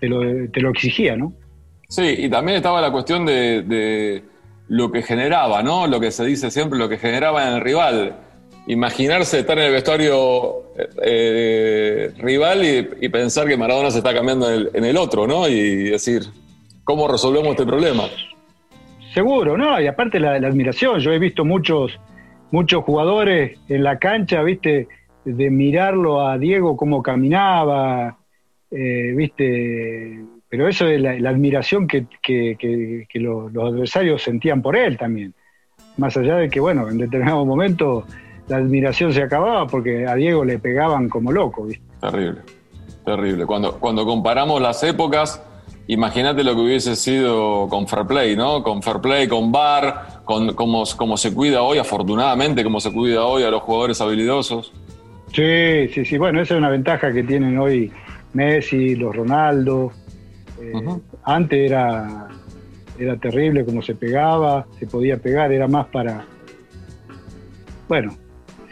[0.00, 1.32] te lo, exigía, ¿no?
[1.88, 4.22] Sí, y también estaba la cuestión de,
[4.68, 5.86] lo que generaba, ¿no?
[5.86, 8.16] Lo que se dice siempre, lo que generaba en el rival.
[8.66, 10.72] Imaginarse estar en el vestuario
[11.02, 12.64] eh, rival
[13.00, 15.46] y, pensar que Maradona se está cambiando en el, otro, ¿no?
[15.46, 16.22] Y decir,
[16.84, 18.04] ¿cómo resolvemos este problema?
[19.12, 19.80] Seguro, ¿no?
[19.80, 21.00] Y aparte la, la admiración.
[21.00, 21.98] Yo he visto muchos,
[22.50, 24.88] muchos jugadores en la cancha, ¿viste?
[25.24, 28.18] de mirarlo a Diego cómo caminaba,
[28.70, 32.06] eh, viste, pero eso es la, admiración que,
[33.14, 35.34] los, adversarios sentían por él también.
[35.96, 38.04] Más allá de que, bueno, en determinado momento
[38.48, 41.84] la admiración se acababa porque a Diego le pegaban como loco, ¿viste?
[42.00, 42.40] Terrible,
[43.04, 43.46] terrible.
[43.46, 45.42] Cuando, cuando comparamos las épocas,
[45.86, 48.62] imagínate lo que hubiese sido con Fair Play, ¿no?
[48.62, 53.24] Con Fair Play, con Bar, con cómo, cómo se cuida hoy, afortunadamente, cómo se cuida
[53.24, 54.72] hoy a los jugadores habilidosos.
[55.32, 56.16] Sí, sí, sí.
[56.18, 57.92] Bueno, esa es una ventaja que tienen hoy
[58.34, 59.92] Messi, los Ronaldo.
[60.60, 60.72] Eh,
[61.24, 62.28] antes era,
[62.98, 66.24] era terrible como se pegaba, se podía pegar, era más para.
[67.88, 68.16] Bueno,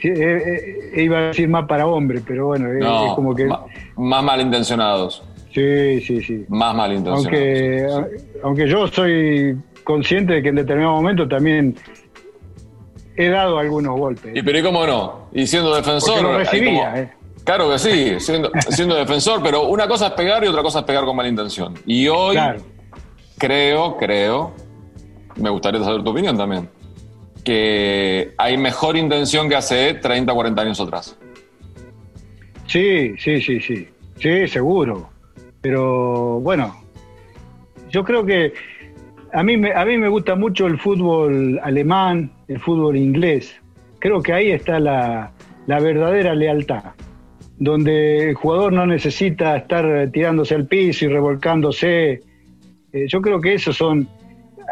[0.03, 3.49] eh, eh, iba a decir más para hombres, pero bueno, es como que.
[3.97, 5.23] Más, malintencionados.
[5.53, 6.45] Sí, sí, sí.
[6.49, 7.95] Más malintencionados.
[7.95, 11.77] Aunque, aunque yo soy consciente de que en determinado momento también
[13.17, 14.35] he dado algunos golpes.
[14.35, 15.29] ¿Y pero ¿y cómo no?
[15.33, 16.23] Y siendo defensor.
[16.23, 17.13] Lo recibía, eh.
[17.45, 20.85] Claro que sí, siendo, siendo defensor, pero una cosa es pegar y otra cosa es
[20.85, 21.75] pegar con mala intención.
[21.87, 22.39] Y hoy
[23.37, 24.53] creo, creo,
[25.37, 26.69] me gustaría saber tu opinión también,
[27.45, 31.19] que hay mejor intención que hace 30, 40 años atrás.
[32.69, 33.89] Sí, sí, sí, sí.
[34.19, 35.11] Sí, seguro.
[35.63, 36.77] Pero bueno,
[37.91, 38.53] yo creo que
[39.33, 43.55] a mí, me, a mí me gusta mucho el fútbol alemán, el fútbol inglés.
[43.99, 45.33] Creo que ahí está la,
[45.67, 46.93] verdadera lealtad,
[47.59, 52.21] donde el jugador no necesita estar tirándose al piso y revolcándose.
[52.93, 54.09] Eh, yo creo que esos son,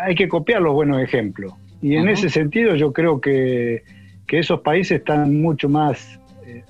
[0.03, 1.55] hay que copiar los buenos ejemplos.
[1.81, 3.83] Y en ese sentido yo creo que,
[4.29, 6.63] esos países están mucho más eh,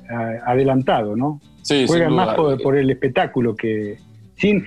[0.47, 1.41] adelantados, ¿no?
[1.61, 3.99] Sí, Juegan más por, por, el espectáculo que
[4.41, 4.65] sin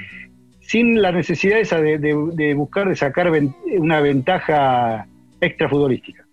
[0.74, 3.32] sin la necesidad esa de, buscar de sacar
[3.78, 5.06] una ventaja
[5.40, 6.26] extra futbolística.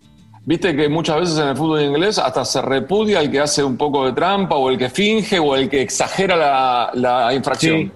[0.46, 3.76] Viste que muchas veces en el fútbol inglés hasta se repudia el que hace un
[3.76, 6.37] poco de trampa o el que finge o el que exagera
[6.94, 7.92] la, infracción.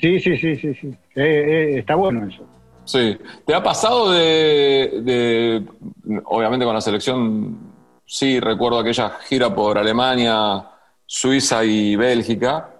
[0.00, 0.88] Sí, sí, sí, sí, sí.
[1.14, 2.44] Eh, eh, está bueno eso.
[2.84, 3.16] Sí.
[3.46, 5.62] ¿Te ha pasado de,
[6.24, 7.56] obviamente con la selección,
[8.04, 10.66] sí, recuerdo aquella gira por Alemania,
[11.06, 12.73] Suiza y Bélgica,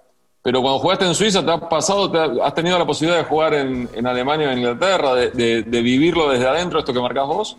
[0.45, 4.05] pero cuando jugaste en Suiza, ¿te has pasado, has tenido la posibilidad de jugar en,
[4.05, 7.57] Alemania o en Inglaterra, de, vivirlo desde adentro, esto que marcás vos?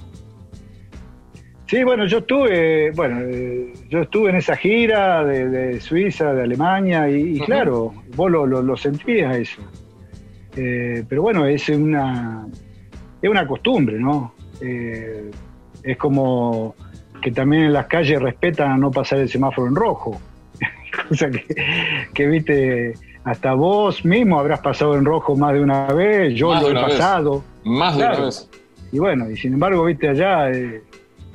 [1.67, 7.11] Sí, bueno, yo estuve, bueno, eh, yo estuve en esa gira de, Suiza, de Alemania,
[7.11, 9.63] y, claro, vos lo, sentías eso.
[10.55, 12.47] Eh, pero bueno, es una,
[13.21, 14.33] es una costumbre, ¿no?
[14.61, 15.29] Eh,
[15.83, 16.77] es como
[17.21, 20.21] que también en las calles respetan a no pasar el semáforo en rojo.
[21.09, 21.45] cosa que,
[22.25, 26.75] viste, hasta vos mismo habrás pasado en rojo más de una vez, yo lo he
[26.75, 27.43] pasado.
[27.65, 28.49] Más de una vez.
[28.93, 30.83] Y bueno, y sin embargo, viste, allá eh,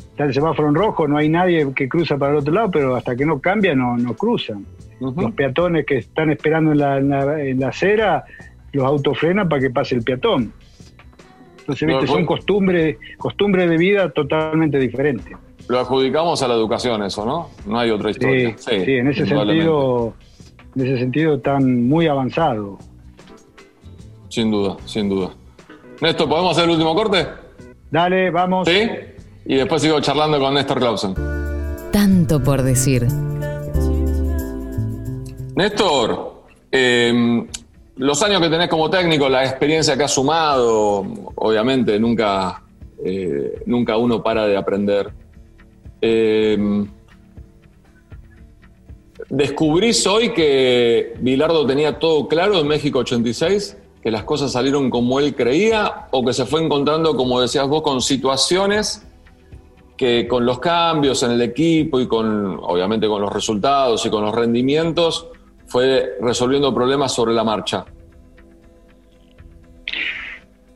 [0.09, 2.95] está el semáforo en rojo, no hay nadie que cruza para el otro lado, pero
[2.95, 4.65] hasta que no cambia no, no cruzan.
[4.99, 8.23] Los peatones que están esperando en la, en la, acera,
[8.71, 10.53] los autos frenan para que pase el peatón.
[11.59, 15.35] Entonces, viste, son costumbres costumbre de vida totalmente diferentes.
[15.67, 17.49] Lo adjudicamos a la educación eso, ¿no?
[17.65, 18.55] No hay otra historia.
[18.57, 20.13] Sí, en ese sentido,
[20.75, 22.77] en ese sentido tan muy avanzado.
[24.29, 25.31] Sin duda, sin duda.
[25.99, 27.27] Néstor, ¿podemos hacer el último corte?
[27.89, 28.67] Dale, vamos.
[28.67, 28.89] Sí.
[29.45, 31.15] Y después sigo charlando con Néstor Clausen.
[31.91, 33.07] Tanto por decir.
[35.55, 37.45] Néstor, em,
[37.97, 41.05] los años que tenés como técnico, la experiencia que has sumado,
[41.35, 42.63] obviamente nunca,
[43.03, 45.11] eh, nunca uno para de aprender.
[46.01, 46.85] Eh,
[49.31, 53.77] ¿Descubrís hoy que Bilardo tenía todo claro en México 86?
[54.03, 56.07] ¿Que las cosas salieron como él creía?
[56.11, 59.07] ¿O que se fue encontrando, como decías vos, con situaciones
[59.95, 64.25] que con los cambios en el equipo y con, obviamente, con los resultados y con
[64.25, 65.29] los rendimientos,
[65.65, 67.85] fue resolviendo problemas sobre la marcha?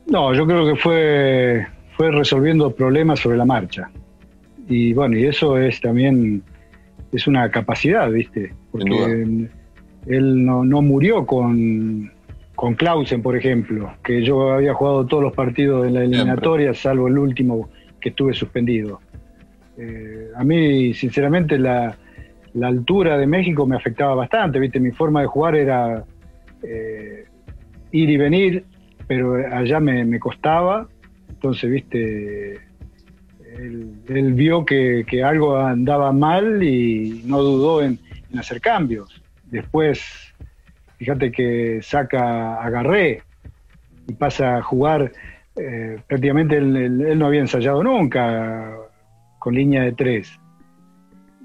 [0.08, 3.92] No, yo creo que fue, fue resolviendo problemas sobre la marcha.
[4.70, 6.42] Y bueno, y eso es también,
[7.16, 8.54] es una capacidad, ¿viste?
[8.72, 9.48] Porque
[10.08, 12.12] él no, no murió con,
[12.56, 17.08] con Clausen, por ejemplo, que yo había jugado todos los partidos en la eliminatoria, salvo
[17.08, 19.02] el último que estuve suspendido.
[19.78, 21.98] Eh, a mí, sinceramente, la,
[22.62, 24.80] altura de México me afectaba bastante, ¿viste?
[24.80, 26.06] Mi forma de jugar era
[26.64, 27.26] eh,
[27.92, 28.64] ir y venir,
[29.08, 30.88] pero allá me, costaba.
[31.28, 32.60] Entonces, ¿viste?
[33.58, 38.00] Él, vio que, algo andaba mal y no dudó en
[38.38, 39.22] hacer cambios.
[39.46, 40.26] Después
[40.98, 43.22] Fíjate que saca a Garré
[44.08, 45.12] y pasa a jugar,
[45.56, 48.72] eh, prácticamente él, no había ensayado nunca
[49.40, 50.40] con línea de tres.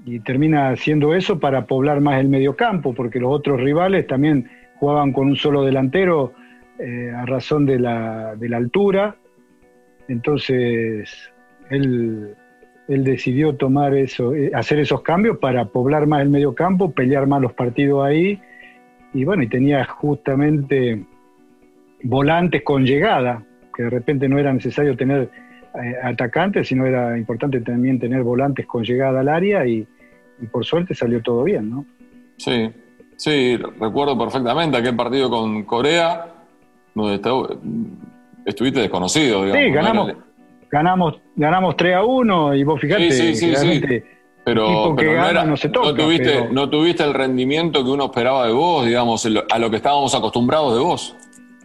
[0.05, 5.11] Y termina haciendo eso para poblar más el mediocampo, porque los otros rivales también jugaban
[5.11, 6.33] con un solo delantero
[6.79, 9.15] eh, a razón de la, de la altura.
[10.07, 11.31] Entonces,
[11.71, 12.35] él,
[12.87, 17.41] él decidió tomar eso, eh, hacer esos cambios para poblar más el mediocampo, pelear más
[17.41, 18.39] los partidos ahí
[19.13, 21.03] y bueno, y tenía justamente
[22.03, 23.43] volantes con llegada,
[23.75, 25.29] que de repente no era necesario tener
[25.73, 29.87] eh, atacantes, sino era importante también tener volantes con llegada al área y,
[30.51, 31.85] por suerte salió todo bien, ¿no?
[32.37, 32.71] Sí,
[33.15, 36.33] sí, recuerdo perfectamente aquel partido con Corea,
[36.95, 37.21] donde
[38.45, 39.63] estuviste desconocido, digamos.
[39.63, 40.13] Sí, ganamos,
[40.71, 43.81] ganamos, ganamos 3 a 1 y vos fijate, sí, sí, sí,
[44.43, 49.69] pero, no, tuviste, no tuviste el rendimiento que uno esperaba de vos, digamos, a lo
[49.69, 51.15] que estábamos acostumbrados de vos.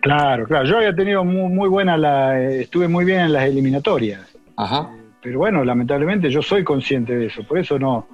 [0.01, 0.66] Claro, claro.
[0.66, 2.38] Yo había tenido muy, muy buena la.
[2.40, 4.37] estuve muy bien en las eliminatorias.
[4.57, 4.90] Ajá.
[5.23, 8.07] Pero bueno, lamentablemente yo soy consciente de eso, por eso no,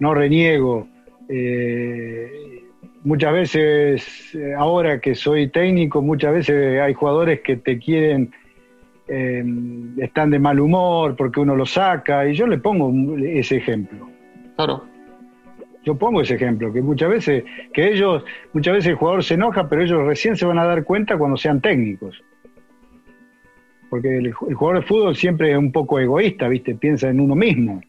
[0.00, 0.88] no reniego.
[1.28, 2.64] Eh,
[3.04, 8.32] muchas veces, eh, ahora que soy técnico, muchas veces hay jugadores que te quieren
[9.08, 9.44] eh,
[9.98, 14.08] están de mal humor porque uno lo saca, y yo le pongo ese ejemplo.
[14.56, 14.84] Claro.
[15.84, 19.68] Yo pongo ese ejemplo, que muchas veces, que ellos, muchas veces el jugador se enoja,
[19.68, 22.20] pero ellos recién se van a dar cuenta cuando sean técnicos.
[23.88, 26.74] Porque el, jugador de fútbol siempre es un poco egoísta, ¿viste?
[26.74, 27.80] Piensa en uno mismo.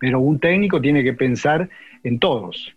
[0.00, 1.68] Pero un técnico tiene que pensar
[2.02, 2.74] en todos.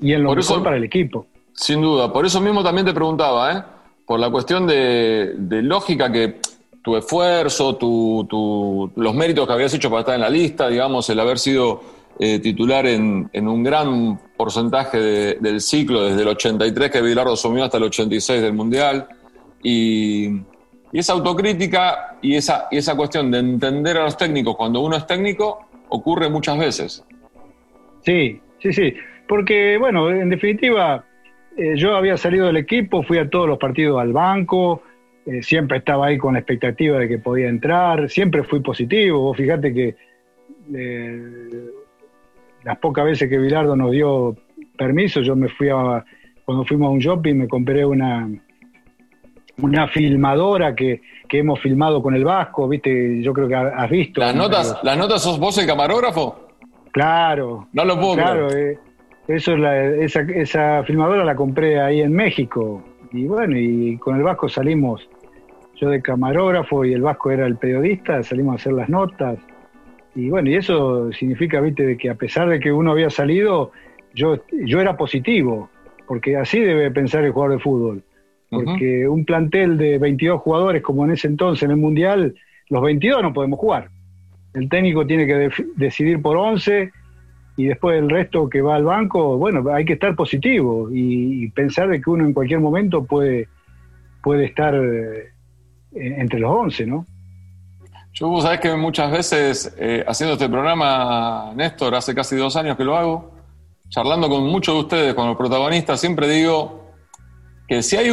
[0.00, 1.26] Y en lo mejor para el equipo.
[1.52, 2.12] Sin duda.
[2.12, 3.62] Por eso mismo también te preguntaba, ¿eh?
[4.06, 6.40] Por la cuestión de, lógica que
[6.82, 11.20] tu esfuerzo, tu, los méritos que habías hecho para estar en la lista, digamos, el
[11.20, 11.80] haber sido
[12.18, 17.78] eh, titular en, un gran porcentaje del ciclo, desde el 83 que Bilardo asumió hasta
[17.78, 19.08] el 86 del Mundial,
[19.62, 20.42] y,
[20.92, 25.04] esa autocrítica y esa, y esa cuestión de entender a los técnicos cuando uno es
[25.08, 27.04] técnico ocurre muchas veces.
[28.04, 28.94] Sí, sí, sí,
[29.26, 31.04] porque bueno, en definitiva
[31.56, 34.82] eh, yo había salido del equipo, fui a todos los partidos al banco,
[35.26, 39.20] eh, siempre estaba ahí con la expectativa de que podía entrar, siempre fui positivo.
[39.20, 39.96] Vos fíjate que
[40.74, 41.22] eh,
[42.64, 44.36] las pocas veces que Bilardo nos dio
[44.76, 46.04] permiso, yo me fui a,
[46.44, 48.28] cuando fuimos a un shopping, me compré una,
[49.58, 54.20] una filmadora que, hemos filmado con el Vasco, viste, yo creo que has visto.
[54.20, 56.46] ¿Las notas, ¿Las notas sos vos el camarógrafo?
[56.92, 57.66] Claro.
[57.72, 58.48] No lo puedo claro,
[59.28, 62.82] eso esa, esa filmadora la compré ahí en México.
[63.12, 65.08] Y bueno, y con el Vasco salimos,
[65.76, 69.38] yo de camarógrafo y el Vasco era el periodista, salimos a hacer las notas.
[70.14, 73.72] Y bueno, y eso significa, viste, de que a pesar de que uno había salido,
[74.14, 75.70] yo, yo era positivo,
[76.06, 78.02] porque así debe pensar el jugador de fútbol.
[78.50, 82.36] Porque un plantel de 22 jugadores, como en ese entonces en el Mundial,
[82.68, 83.88] los 22 no podemos jugar.
[84.52, 86.92] El técnico tiene que decidir por 11
[87.56, 91.88] y después el resto que va al banco, bueno, hay que estar positivo y, pensar
[91.88, 93.48] de que uno en cualquier momento puede,
[94.22, 95.32] puede estar eh,
[95.92, 97.06] entre los 11, ¿no?
[98.12, 102.76] Yo, vos sabés que muchas veces, eh, haciendo este programa, Néstor, hace casi dos años
[102.76, 103.34] que lo hago,
[103.88, 106.92] charlando con muchos de ustedes, con los protagonistas, siempre digo
[107.66, 108.10] que si hay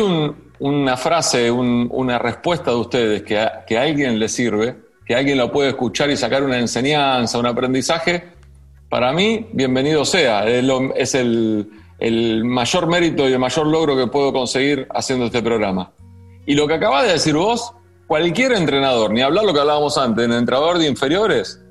[0.59, 4.75] una frase, una respuesta de ustedes que que a alguien le sirve,
[5.05, 8.40] que alguien lo puede escuchar y sacar una enseñanza, un aprendizaje,
[8.91, 10.45] para mí, bienvenido sea.
[10.45, 15.93] Es el, mayor mérito y el mayor logro que puedo conseguir haciendo este programa.
[16.45, 17.73] Y lo que acabas de decir vos,
[18.05, 21.61] cualquier entrenador, ni hablar lo que hablábamos antes, en entrenador de inferiores,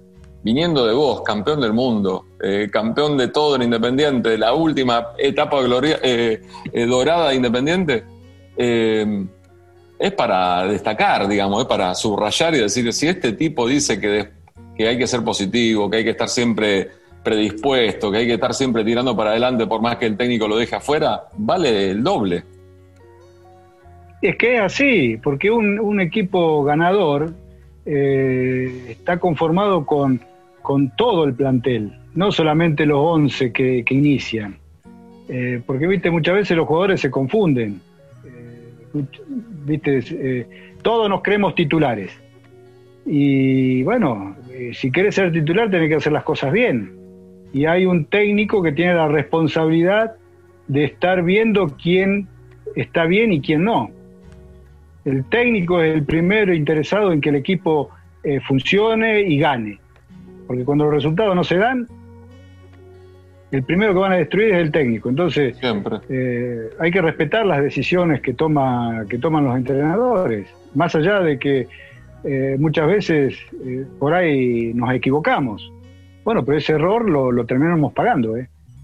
[0.43, 5.61] viniendo de vos, campeón del mundo, eh, campeón de todo en Independiente, la última etapa
[5.61, 6.41] gloria, eh,
[6.73, 8.05] eh, dorada de Independiente,
[8.57, 14.31] es para destacar, digamos, es para subrayar y decir, si este tipo dice que,
[14.75, 18.55] que hay que ser positivo, que hay que estar siempre predispuesto, que hay que estar
[18.55, 22.45] siempre tirando para adelante por más que el técnico lo deje afuera, vale el doble.
[24.23, 27.33] Es que es así, porque un, equipo ganador
[27.87, 30.21] eh, está conformado con,
[30.61, 34.59] con, todo el plantel, no solamente los 11 que, inician.
[35.29, 37.81] Eh, porque, viste, muchas veces los jugadores se confunden.
[38.27, 39.05] Eh,
[39.65, 40.47] viste,
[40.83, 42.13] todos nos creemos titulares.
[43.07, 44.37] Y bueno,
[44.75, 47.00] si quieres ser titular, tenés que hacer las cosas bien.
[47.53, 50.17] Y hay un técnico que tiene la responsabilidad
[50.69, 52.29] de estar viendo quién
[52.77, 53.91] está bien y quién no.
[55.05, 57.91] El técnico es el primero interesado en que el equipo
[58.23, 59.79] eh, funcione y gane.
[60.47, 61.87] Porque cuando los resultados no se dan,
[63.51, 65.09] el primero que van a destruir es el técnico.
[65.09, 65.59] Entonces,
[66.09, 70.47] eh, hay que respetar las decisiones que, toma, que toman los entrenadores.
[70.75, 71.67] Más allá de que
[72.23, 73.37] eh, muchas veces
[73.99, 75.73] por ahí nos equivocamos.
[76.25, 78.35] Bueno, pero ese error lo, terminamos pagando.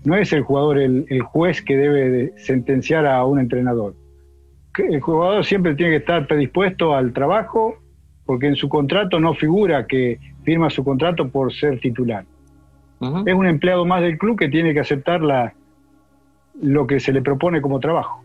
[0.05, 3.95] No es el jugador el, el juez que debe sentenciar a un entrenador
[4.85, 7.77] el jugador siempre tiene que estar predispuesto al trabajo
[8.25, 12.25] porque en su contrato no figura que firma su contrato por ser titular.
[13.27, 15.53] Es un empleado más del club que tiene que aceptar la,
[16.61, 18.23] lo que se le propone como trabajo.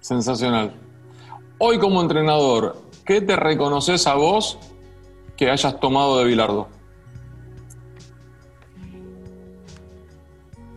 [0.00, 0.74] Sensacional.
[1.58, 2.76] Hoy como entrenador,
[3.06, 4.58] ¿qué te reconoces a vos
[5.36, 6.68] que hayas tomado de Bilardo?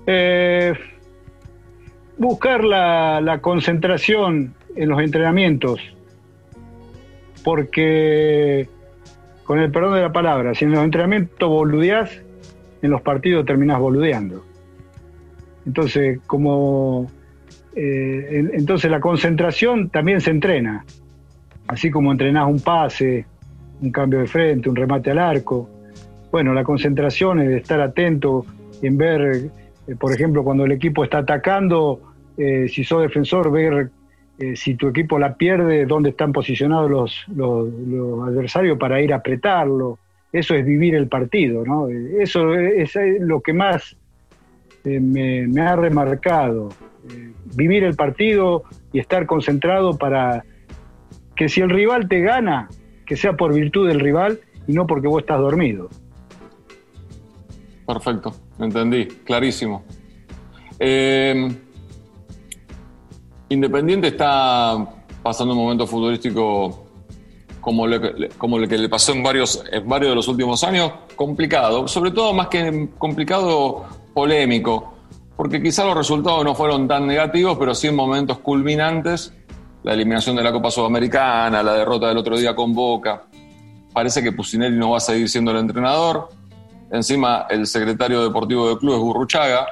[0.10, 0.74] Eh,
[2.18, 5.82] buscar la, concentración en los entrenamientos,
[7.44, 8.70] porque,
[9.44, 12.22] con el perdón de la palabra, si en los entrenamientos boludeás,
[12.82, 14.46] en los partidos terminás boludeando.
[15.66, 17.12] Entonces, como
[17.76, 20.86] eh, entonces la concentración también se entrena,
[21.68, 23.26] así como entrenás un pase,
[23.82, 25.70] un cambio de frente, un remate al arco.
[26.32, 28.46] Bueno, la concentración es estar atento
[28.82, 29.52] en ver
[29.96, 32.02] por ejemplo, cuando el equipo está atacando,
[32.38, 33.90] eh, si sos defensor, ver
[34.40, 37.70] eh, si tu equipo la pierde, dónde están posicionados los,
[38.28, 39.98] adversarios para ir a apretarlo.
[40.32, 41.88] Eso es vivir el partido, ¿no?
[41.88, 43.96] Eso es, lo que más
[44.84, 46.70] me, ha remarcado.
[47.56, 50.44] vivir el partido y estar concentrado para
[51.36, 52.68] que si el rival te gana,
[53.06, 55.90] que sea por virtud del rival y no porque vos estás dormido.
[57.86, 58.47] Perfecto.
[58.60, 59.84] Entendí, clarísimo.
[60.80, 61.58] Eh,
[63.50, 64.86] Independiente está
[65.24, 66.86] pasando un momento futbolístico
[67.62, 67.86] como,
[68.38, 72.12] como el que le pasó en varios, en varios de los últimos años, complicado, sobre
[72.12, 74.96] todo más que complicado, polémico,
[75.36, 79.34] porque quizá los resultados no fueron tan negativos, pero sí en momentos culminantes,
[79.84, 83.24] la eliminación de la Copa Sudamericana, la derrota del otro día con Boca,
[83.94, 86.30] parece que Pusinelli no va a seguir siendo el entrenador,
[86.92, 89.66] Encima, el secretario deportivo del club es Burruchaga.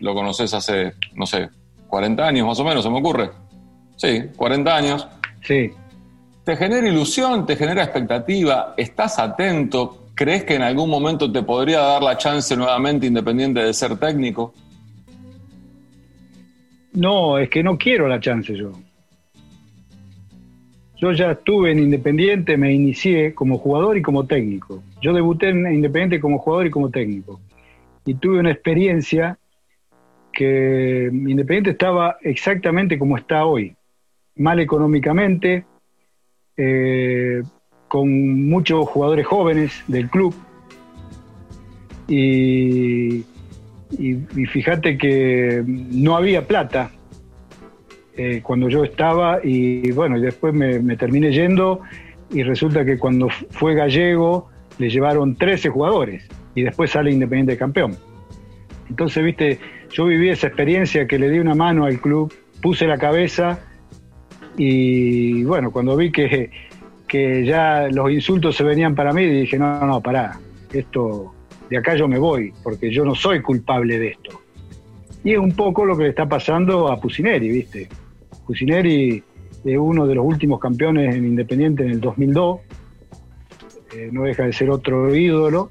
[0.00, 1.48] Lo conoces hace, no sé,
[1.88, 3.30] 40 años más o menos, se me ocurre.
[3.96, 5.08] Sí, 40 años.
[5.42, 5.70] Sí.
[6.44, 7.44] ¿Te genera ilusión?
[7.44, 8.74] ¿Te genera expectativa?
[8.76, 10.06] ¿Estás atento?
[10.14, 14.54] ¿Crees que en algún momento te podría dar la chance nuevamente independiente de ser técnico?
[16.92, 18.72] No, es que no quiero la chance yo.
[20.98, 24.82] Yo ya estuve en Independiente, me inicié como jugador y como técnico.
[25.00, 27.40] Yo debuté en Independiente como jugador y como técnico.
[28.04, 29.38] Y tuve una experiencia
[30.32, 33.76] que Independiente estaba exactamente como está hoy.
[34.34, 35.64] Mal económicamente,
[36.56, 37.42] eh,
[37.86, 40.34] con muchos jugadores jóvenes del club.
[42.08, 43.24] Y,
[43.98, 46.90] y fíjate que no había plata
[48.20, 51.82] eh, cuando yo estaba y bueno, después me, terminé yendo
[52.32, 54.48] y resulta que cuando fue gallego
[54.78, 57.96] le llevaron 13 jugadores y después sale Independiente campeón.
[58.90, 59.60] Entonces, viste,
[59.92, 63.60] yo viví esa experiencia que le di una mano al club, puse la cabeza
[64.56, 66.50] y bueno, cuando vi que,
[67.06, 70.40] que ya los insultos se venían para mí, dije, no, no, pará,
[70.72, 71.34] esto,
[71.70, 74.42] de acá yo me voy, porque yo no soy culpable de esto.
[75.22, 77.88] Y es un poco lo que le está pasando a Pusineri, ¿viste?
[78.48, 79.22] Cucineri
[79.62, 82.60] es uno de los últimos campeones en Independiente en el 2002,
[83.94, 85.68] eh, no deja de ser otro ídolo,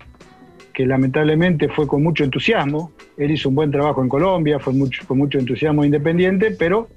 [0.75, 2.91] que lamentablemente fue con mucho entusiasmo.
[3.17, 4.75] Él hizo un buen trabajo en Colombia, fue
[5.07, 6.88] con mucho entusiasmo Independiente, pero,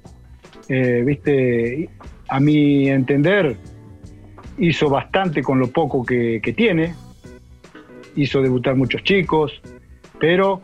[0.69, 1.89] eh, viste,
[2.27, 3.57] a mi entender,
[4.59, 6.93] hizo bastante con lo poco que tiene,
[8.15, 9.59] hizo debutar muchos chicos,
[10.19, 10.61] pero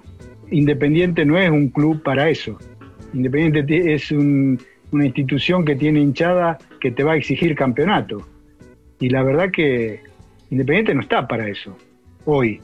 [0.51, 2.59] Independiente no es un club para eso.
[3.13, 4.59] Independiente es un,
[4.91, 8.25] una institución que tiene hinchada que te va a exigir campeonato.
[8.99, 10.01] Y la verdad que
[10.49, 11.75] Independiente no está para eso
[12.25, 12.61] hoy.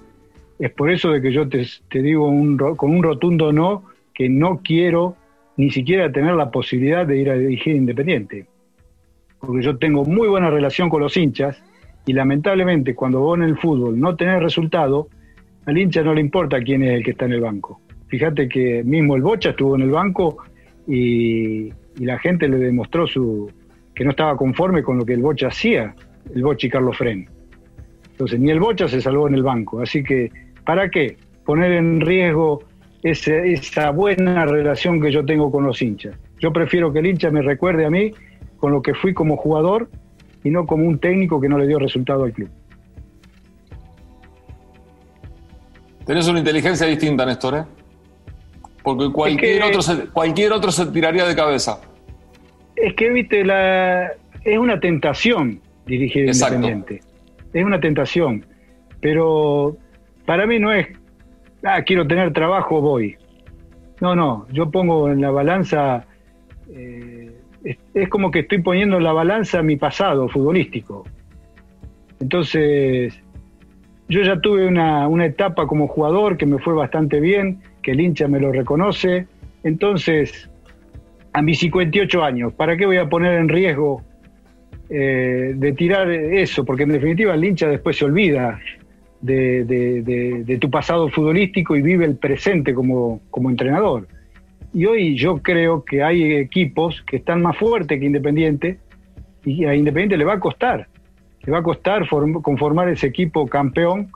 [0.59, 2.27] Es por eso de que yo te, digo
[2.77, 5.15] con un rotundo no, que no quiero
[5.57, 8.45] ni siquiera tener la posibilidad de ir a dirigir Independiente.
[9.39, 11.61] Porque yo tengo muy buena relación con los hinchas
[12.05, 15.09] y lamentablemente cuando vos en el fútbol no tenés resultado,
[15.65, 17.81] al hincha no le importa quién es el que está en el banco.
[18.07, 20.37] Fíjate que mismo el Bocha estuvo en el banco
[20.87, 23.51] y, la gente le demostró su
[23.93, 25.93] que no estaba conforme con lo que el Bocha hacía,
[26.33, 27.29] el Bocha y Carlos Fren.
[28.11, 29.81] Entonces, ni el Bocha se salvó en el banco.
[29.81, 30.31] Así que,
[30.65, 31.17] ¿para qué?
[31.45, 32.63] Poner en riesgo
[33.03, 36.15] esa buena relación que yo tengo con los hinchas.
[36.39, 38.11] Yo prefiero que el hincha me recuerde a mí
[38.57, 39.89] con lo que fui como jugador
[40.43, 42.49] y no como un técnico que no le dio resultado al club.
[46.05, 47.63] Tenés una inteligencia distinta, Néstor, ¿eh?
[48.83, 51.79] Porque cualquier, otro se, cualquier otro se tiraría de cabeza.
[52.75, 54.11] Es que, viste, la,
[54.43, 57.01] es una tentación dirigir Independiente.
[57.53, 58.45] Es una tentación.
[58.99, 59.77] Pero
[60.25, 60.87] para mí no es,
[61.63, 63.17] ah, quiero tener trabajo, voy.
[64.01, 66.05] No, no, yo pongo en la balanza,
[66.73, 67.31] eh,
[67.63, 71.05] es, como que estoy poniendo en la balanza mi pasado futbolístico.
[72.19, 73.13] Entonces,
[74.09, 78.01] yo ya tuve una, una etapa como jugador que me fue bastante bien que el
[78.01, 79.27] hincha me lo reconoce.
[79.63, 80.49] Entonces,
[81.33, 84.01] a mis 58 años, ¿para qué voy a poner en riesgo
[84.89, 86.65] eh, de tirar eso?
[86.65, 88.59] Porque en definitiva el hincha después se olvida
[89.21, 94.07] de, tu pasado futbolístico y vive el presente como, como entrenador.
[94.73, 98.79] Y hoy yo creo que hay equipos que están más fuertes que Independiente
[99.45, 100.87] y a Independiente le va a costar,
[101.43, 102.07] le va a costar
[102.41, 104.09] conformar ese equipo campeón,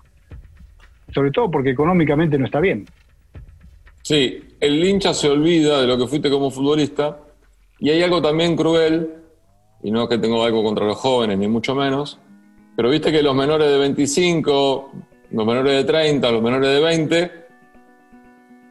[1.13, 2.86] sobre todo porque económicamente no está bien.
[4.07, 7.17] Sí, el hincha se olvida de lo que fuiste como futbolista
[7.77, 9.15] y hay algo también cruel,
[9.83, 12.17] y no que tengo algo contra los jóvenes, ni mucho menos,
[12.77, 14.91] pero viste que los menores de 25,
[15.31, 17.31] los menores de 30, los menores de 20,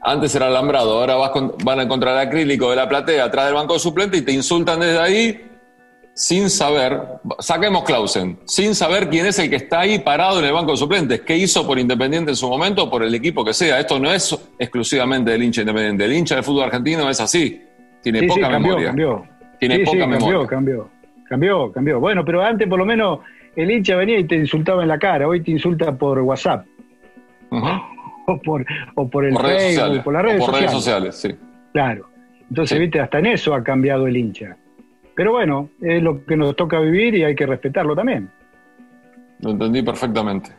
[0.01, 1.33] antes era alambrado, ahora vas
[1.63, 4.81] van a encontrar acrílico de la platea atrás del banco de suplente y te insultan
[4.81, 5.51] desde ahí
[6.17, 6.99] sin saber,
[7.41, 10.79] saquemos Clausen, sin saber quién es el que está ahí parado en el banco de
[10.79, 13.79] suplentes, qué hizo por Independiente en su momento o por el equipo que sea.
[13.79, 16.07] Esto no es exclusivamente del hincha independiente.
[16.07, 17.63] El hincha del fútbol argentino es así.
[18.03, 18.87] Tiene poca cambió, memoria.
[18.87, 19.27] Cambió.
[19.61, 20.47] Tiene poca cambió, memoria.
[20.49, 20.91] Cambió,
[21.29, 22.01] cambió, cambió.
[22.01, 23.19] Bueno, pero antes por lo menos
[23.55, 25.29] el hincha venía y te insultaba en la cara.
[25.29, 26.65] Hoy te insulta por WhatsApp.
[27.51, 28.65] o, por,
[28.95, 31.15] o por el Facebook, por las redes, por redes sociales.
[31.15, 31.37] sí.
[31.75, 32.09] Claro.
[32.49, 34.57] Entonces, viste, hasta en eso ha cambiado el hincha.
[35.17, 38.31] Pero bueno, es lo que nos toca vivir y hay que respetarlo también.
[39.41, 40.51] Lo entendí perfectamente.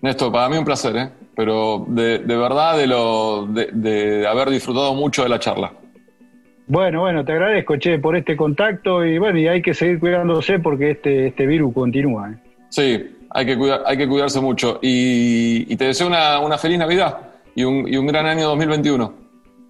[0.00, 1.10] Néstor, para mí un placer, ¿eh?
[1.34, 5.72] pero de, verdad de, lo, de, haber disfrutado mucho de la charla.
[6.68, 10.60] Bueno, bueno, te agradezco, Che, por este contacto y bueno, y hay que seguir cuidándose
[10.60, 12.30] porque este, este virus continúa.
[12.30, 12.36] ¿eh?
[12.68, 14.78] Sí, hay que, cuidar, hay que cuidarse mucho.
[14.82, 17.18] Y, te deseo una, feliz Navidad
[17.56, 19.12] y un, y un gran año 2021.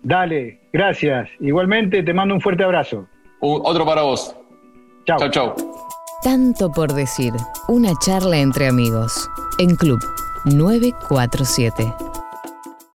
[0.03, 1.31] Dale, gracias.
[1.41, 3.07] Igualmente te mando un fuerte abrazo.
[3.41, 4.35] Otro para vos.
[5.07, 5.19] Chao.
[5.19, 5.55] Chao, chao.
[6.23, 7.33] Tanto por decir.
[7.69, 9.29] Una charla entre amigos.
[9.59, 10.01] En Club
[10.47, 12.08] 947.